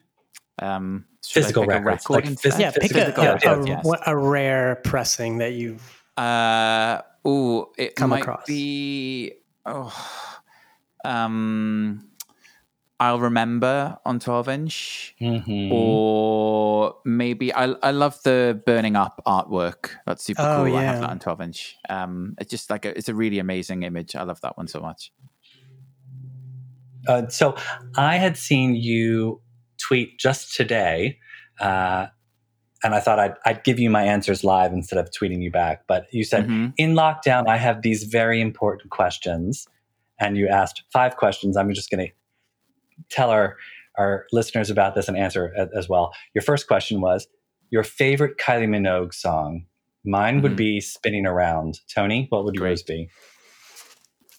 [0.58, 2.70] Um, should Physical pick records, record like phys- yeah.
[2.70, 3.84] Pick a, physical a, records, a, yes.
[3.84, 5.78] what- a rare pressing that you.
[6.16, 8.44] Uh, oh, it Come might across.
[8.46, 9.32] be.
[9.66, 9.92] Oh,
[11.04, 12.08] um,
[12.98, 15.14] I'll remember on twelve inch.
[15.20, 15.72] Mm-hmm.
[15.72, 19.90] or maybe I I love the burning up artwork.
[20.06, 20.76] That's super Oh, cool.
[20.76, 21.76] I have that on twelve inch.
[21.88, 24.16] Um, it's just like a, it's a really amazing image.
[24.16, 25.12] I love that one so much.
[27.06, 27.54] Uh, so
[27.96, 29.40] I had seen you
[29.86, 31.18] tweet just today,
[31.60, 32.06] uh,
[32.84, 35.84] and I thought I'd, I'd give you my answers live instead of tweeting you back.
[35.86, 36.72] But you said, Mhm.
[36.76, 39.66] in lockdown, I have these very important questions.
[40.18, 41.56] And you asked five questions.
[41.56, 42.12] I'm just going to
[43.10, 43.56] tell our,
[43.98, 46.12] our listeners about this and answer a- as well.
[46.34, 47.26] Your first question was
[47.70, 49.66] your favorite Kylie Minogue song.
[50.04, 50.56] Mine would Mhm.
[50.56, 51.80] be Spinning Around.
[51.94, 53.08] Tony, what would yours be?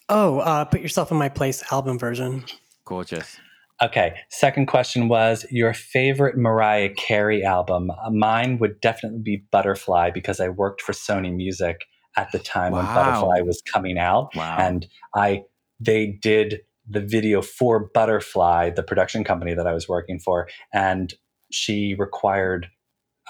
[0.08, 1.62] Oh, uh, put yourself in my place.
[1.72, 2.44] Album version.
[2.84, 3.36] Gorgeous.
[3.82, 4.16] Okay.
[4.30, 7.90] Second question was your favorite Mariah Carey album.
[7.90, 12.72] Uh, Mine would definitely be Butterfly because I worked for Sony Music at the time
[12.72, 14.56] when Butterfly was coming out, Wow.
[14.58, 15.44] and I
[15.78, 21.14] they did the video for Butterfly, the production company that I was working for, and
[21.52, 22.68] she required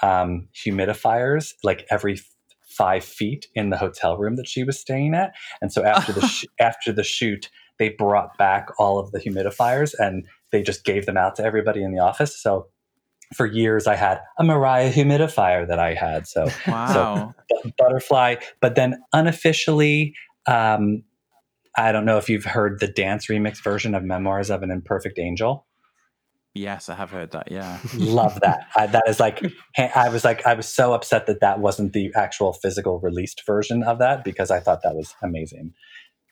[0.01, 2.19] um, humidifiers like every
[2.67, 6.21] five feet in the hotel room that she was staying at, and so after the
[6.27, 11.05] sh- after the shoot, they brought back all of the humidifiers and they just gave
[11.05, 12.41] them out to everybody in the office.
[12.41, 12.67] So
[13.35, 16.27] for years, I had a Mariah humidifier that I had.
[16.27, 17.35] So Wow.
[17.49, 20.15] bu- butterfly, but then unofficially,
[20.47, 21.03] um,
[21.77, 25.19] I don't know if you've heard the dance remix version of Memoirs of an Imperfect
[25.19, 25.65] Angel.
[26.55, 27.51] yes, I have heard that.
[27.51, 27.77] Yeah.
[27.93, 28.61] Love that.
[28.75, 29.41] I, that is like,
[29.77, 33.83] I was like, I was so upset that that wasn't the actual physical released version
[33.83, 35.73] of that because I thought that was amazing.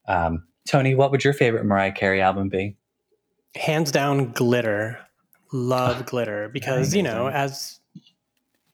[0.08, 2.76] Um, Tony, what would your favorite Mariah Carey album be?
[3.58, 5.00] Hands down, glitter.
[5.54, 7.80] Love glitter because you know, as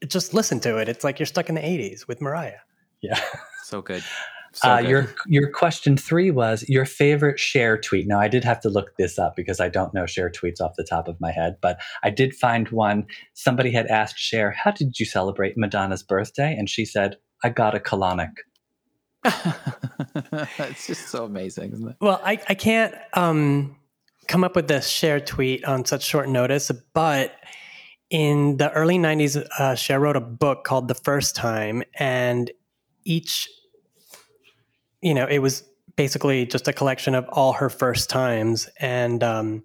[0.07, 0.89] just listen to it.
[0.89, 2.59] It's like you're stuck in the '80s with Mariah.
[3.01, 3.19] Yeah.
[3.65, 4.03] So good.
[4.51, 4.89] So Uh, good.
[4.89, 8.07] your your question three was your favorite Cher tweet.
[8.07, 10.75] Now I did have to look this up because I don't know Cher tweets off
[10.77, 13.05] the top of my head, but I did find one.
[13.33, 17.73] Somebody had asked Cher, "How did you celebrate Madonna's birthday?" And she said, "I got
[17.73, 18.33] a colonic."
[20.59, 21.95] it's just so amazing, isn't it?
[22.01, 23.75] Well, I, I can't um,
[24.27, 27.35] come up with this Cher tweet on such short notice, but
[28.09, 32.51] in the early 90s, uh, Cher wrote a book called The First Time, and
[33.05, 33.49] each,
[35.01, 35.63] you know, it was
[35.95, 38.69] basically just a collection of all her first times.
[38.79, 39.63] And um,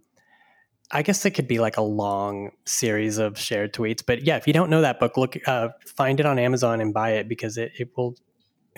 [0.90, 4.04] I guess it could be like a long series of shared tweets.
[4.04, 6.92] But yeah, if you don't know that book, look, uh, find it on Amazon and
[6.92, 8.16] buy it because it, it will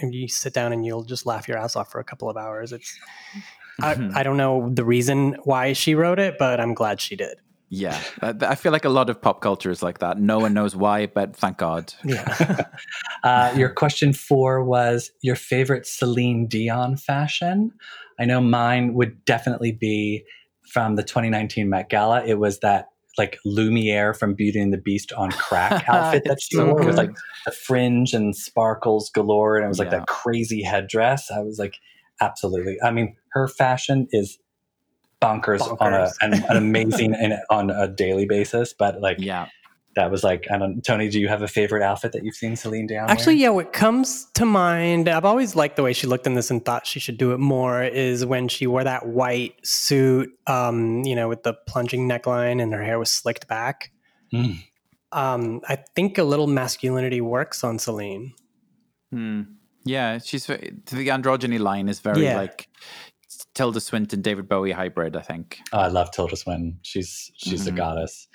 [0.02, 2.72] you sit down and you'll just laugh your ass off for a couple of hours.
[2.72, 2.98] It's
[3.82, 7.38] I, I don't know the reason why she wrote it, but I'm glad she did.
[7.72, 10.18] Yeah, I feel like a lot of pop culture is like that.
[10.18, 11.94] No one knows why, but thank God.
[12.04, 12.64] Yeah.
[13.22, 17.70] Uh, your question four was your favorite Celine Dion fashion.
[18.18, 20.24] I know mine would definitely be
[20.72, 22.24] from the 2019 Met Gala.
[22.24, 22.86] It was that
[23.18, 26.86] like Lumiere from Beauty and the Beast on crack outfit that she so wore with
[26.86, 26.96] good.
[26.96, 27.10] like
[27.44, 29.98] the fringe and sparkles galore, and it was like Yeah.
[29.98, 31.30] that crazy headdress.
[31.30, 31.74] I was like,
[32.20, 32.78] absolutely.
[32.82, 34.38] I mean, her fashion is
[35.20, 38.72] bonkers, on a an, an amazing in, on a daily basis.
[38.72, 39.48] But like, Yeah,
[39.96, 40.82] that was like, I don't.
[40.82, 43.06] Tony, do you have a favorite outfit that you've seen Celine Dion?
[43.06, 43.10] wear?
[43.10, 46.50] Actually, yeah, what comes to mind, I've always liked the way she looked in this
[46.50, 51.02] and thought she should do it more, is when she wore that white suit, um,
[51.04, 53.90] you know, with the plunging neckline and her hair was slicked back.
[54.32, 54.62] Mm.
[55.12, 58.32] Um, I think a little masculinity works on Celine.
[59.10, 59.42] Hmm.
[59.84, 60.18] Yeah.
[60.18, 62.36] She's ve- the androgyny line is very Yeah.
[62.36, 62.68] like
[63.54, 65.16] Tilda Swinton, David Bowie hybrid.
[65.16, 65.58] I think.
[65.72, 66.78] Oh, I love Tilda Swinton.
[66.82, 67.76] She's she's a Mhm.
[67.76, 68.28] goddess.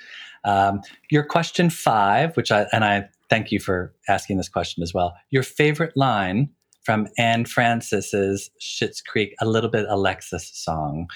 [0.43, 4.93] Um, your question five, which I and I thank you for asking this question as
[4.93, 5.15] well.
[5.31, 6.49] Your favorite line
[6.83, 11.07] from Anne Francis's Schitt's Creek, a little bit Alexis song,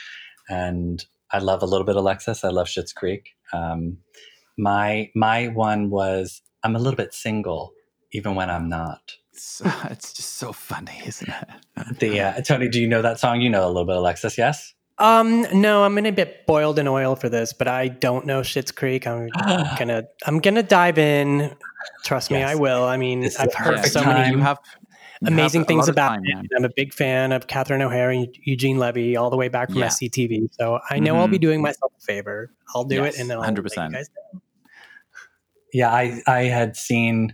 [0.50, 2.44] and I love a little bit Alexis.
[2.44, 3.30] I love Schitt's Creek.
[3.54, 3.98] Um,
[4.58, 7.74] my my one was I'm a little bit single,
[8.12, 9.14] even when I'm not.
[9.40, 11.98] It's, it's just so funny, isn't it?
[12.00, 13.40] The uh, Tony, do you know that song?
[13.40, 14.74] You know a little bit Alexis, yes?
[14.98, 18.74] Um, no, I'm gonna get boiled in oil for this, but I don't know Schitt's
[18.74, 19.08] Creek.
[19.08, 19.30] I'm
[19.80, 21.56] gonna I'm gonna dive in.
[22.04, 22.52] Trust me, Yes.
[22.52, 22.84] I will.
[22.84, 24.16] I mean, This I've heard so time.
[24.18, 24.58] many You have
[25.22, 26.50] you amazing a things about time, it.
[26.58, 29.80] I'm a big fan of Catherine O'Hara and Eugene Levy, all the way back from
[29.80, 29.88] Yeah.
[29.88, 30.50] SCTV.
[30.60, 31.42] So I know I'll be Mhm.
[31.42, 32.52] doing myself a favor.
[32.76, 33.96] I'll do Yes, it, and then I'll 100%.
[35.72, 37.34] Yeah, I I had seen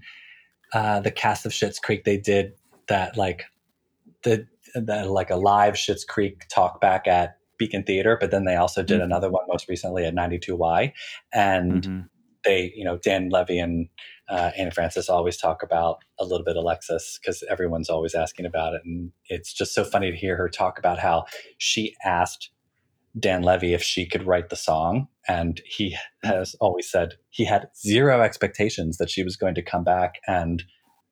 [0.76, 2.04] uh, the cast of Schitt's Creek.
[2.04, 2.54] They did
[2.88, 3.46] that like
[4.24, 4.46] the,
[4.76, 8.84] the like a live Schitt's Creek talk back at Beacon Theater, but then they also
[8.84, 9.06] did Mhm.
[9.06, 10.94] another one most recently at 92Y,
[11.34, 12.10] and Mhm.
[12.44, 13.88] they you know Dan Levy and
[14.30, 18.74] uh, Anne Francis always talk about a little bit Alexis because everyone's always asking about
[18.74, 21.26] it, and it's just so funny to hear her talk about how
[21.58, 22.50] she asked
[23.18, 27.68] Dan Levy if she could write the song, and he has always said he had
[27.78, 30.64] zero expectations that she was going to come back and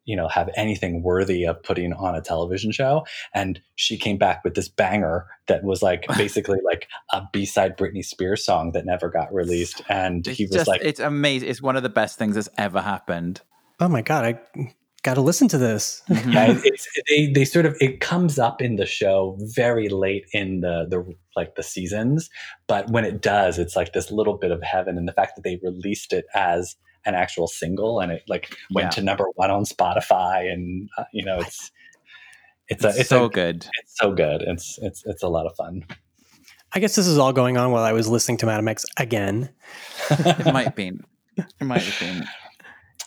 [0.06, 4.44] you know have anything worthy of putting on a television show and she came back
[4.44, 9.10] with this banger that was like basically like a b-side britney spears song that never
[9.10, 11.50] got released and It's he was just, like it's amazing.
[11.50, 13.42] It's one of the best things that's ever happened.
[13.80, 14.74] Oh my god, I
[15.04, 16.02] got to listen to this.
[16.10, 20.26] yeah, it- it's they they sort of it comes up in the show very late
[20.34, 21.04] in the the
[21.36, 22.30] like the seasons,
[22.68, 25.44] but when it does, it's like this little bit of heaven, and the fact that
[25.44, 26.76] they released it as
[27.06, 28.90] an actual single and it like went Yeah.
[28.92, 31.72] to number one on Spotify, and uh, you know it's
[32.70, 33.68] it's, It's, a it's so a, good.
[33.82, 34.42] it's so good.
[34.42, 35.86] It's it's it's a lot of fun.
[36.76, 39.50] I guess this is all going on while I was listening to Madame X again.
[40.10, 41.04] It might have been.
[41.38, 42.26] It might have been.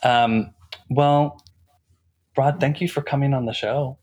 [0.02, 0.54] Um,
[0.90, 1.42] well,
[2.36, 3.98] Rod, thank you for coming on the show.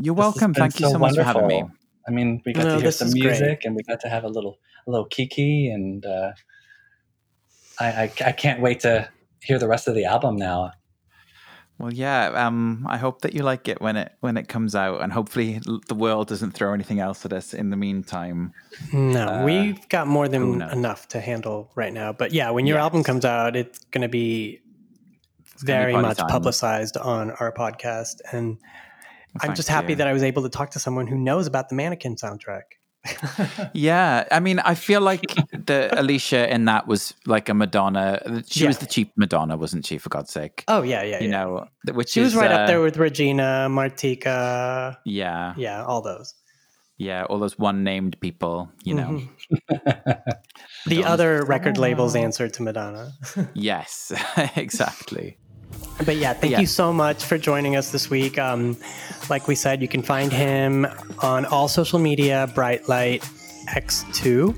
[0.00, 0.52] You're welcome.
[0.52, 1.64] been Thank you so much for having me.
[2.06, 3.40] I mean, we got No, to hear some is great.
[3.40, 6.32] music, and we got to have a little, a little kiki, and uh,
[7.80, 9.08] I, I, I can't wait to
[9.42, 10.72] hear the rest of the album now.
[11.78, 12.26] Well, yeah.
[12.46, 15.60] Um, I hope that you like it when it when it comes out, and hopefully
[15.88, 18.52] the world doesn't throw anything else at us in the meantime.
[18.92, 22.12] No, Uh, we've got more than enough to handle right now.
[22.12, 22.82] But yeah, when your Yes.
[22.82, 24.60] album comes out, it's going to be gonna be
[25.60, 26.28] very much time.
[26.28, 28.20] publicized on our podcast.
[28.32, 28.58] And
[29.40, 29.96] I'm just happy you.
[29.96, 32.62] that I was able to talk to someone who knows about the Mannequin soundtrack.
[33.74, 35.20] Yeah, I mean, I feel like
[35.52, 38.42] the Alisha in that was like a Madonna.
[38.46, 39.98] She was the cheap Madonna, wasn't she?
[39.98, 41.18] For God's sake, Oh, yeah, yeah.
[41.20, 41.44] you yeah.
[41.44, 44.96] know, which she was right uh, up there with Regina, Martika.
[45.04, 46.32] Yeah, Yeah, all those.
[46.96, 48.70] yeah, all those one named people.
[48.84, 49.20] You know,
[49.70, 50.24] Mhm.
[50.86, 53.12] The other record labels answered to Madonna.
[53.54, 54.12] yes,
[54.56, 55.36] exactly.
[56.04, 56.60] But yeah, thank Yeah.
[56.60, 58.38] you so much for joining us this week.
[58.38, 58.76] Um,
[59.30, 60.86] like we said, you can find him
[61.20, 63.22] on all social media, Brightlight
[63.68, 64.54] X2.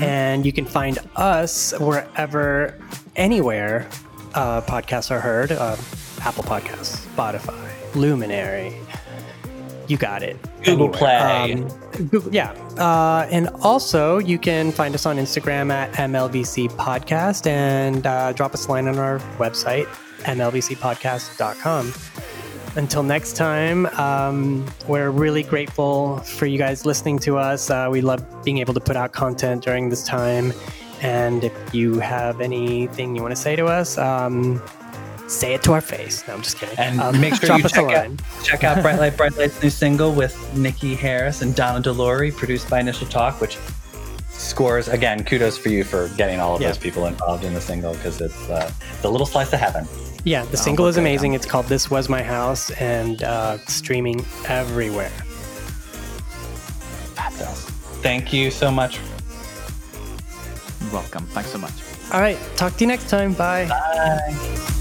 [0.00, 2.78] And you can find us wherever,
[3.16, 3.86] anywhere
[4.34, 5.76] uh, podcasts are heard uh,
[6.22, 8.74] Apple Podcasts, Spotify, Luminary.
[9.86, 10.38] You got it.
[10.64, 11.52] Google Play.
[11.52, 11.68] Um,
[12.08, 12.52] Google, yeah.
[12.78, 18.54] Uh, and also, you can find us on Instagram at MLVC Podcast and uh, drop
[18.54, 19.86] us a line on our website,
[20.24, 21.92] MLVCpodcast.com.
[22.76, 27.70] Until next time, um, we're really grateful for you guys listening to us.
[27.70, 30.52] Uh, we love being able to put out content during this time.
[31.00, 34.60] And if you have anything you want to say to us, um,
[35.28, 36.26] say it to our face.
[36.26, 36.76] No, I'm just kidding.
[36.78, 38.10] And Um, make sure you check out,
[38.42, 42.32] check out Bright Light, Bright Light's new single with Niki Haris and Donna De Lory,
[42.32, 43.56] produced by Initial Talk, which
[44.30, 45.22] scores again.
[45.22, 46.68] Kudos for you for getting all of Yeah.
[46.68, 48.68] those people involved in the single because it's uh,
[49.02, 49.86] the little slice of heaven.
[50.24, 51.02] Yeah, the single is okay.
[51.02, 51.34] amazing.
[51.34, 55.12] It's called This Was My House and uh, streaming everywhere.
[57.36, 57.44] So,
[58.00, 59.00] thank you so much.
[60.92, 61.26] Welcome.
[61.26, 61.72] Thanks so much.
[62.12, 63.34] All right, talk to you next time.
[63.34, 63.66] Bye.
[63.66, 64.80] Bye.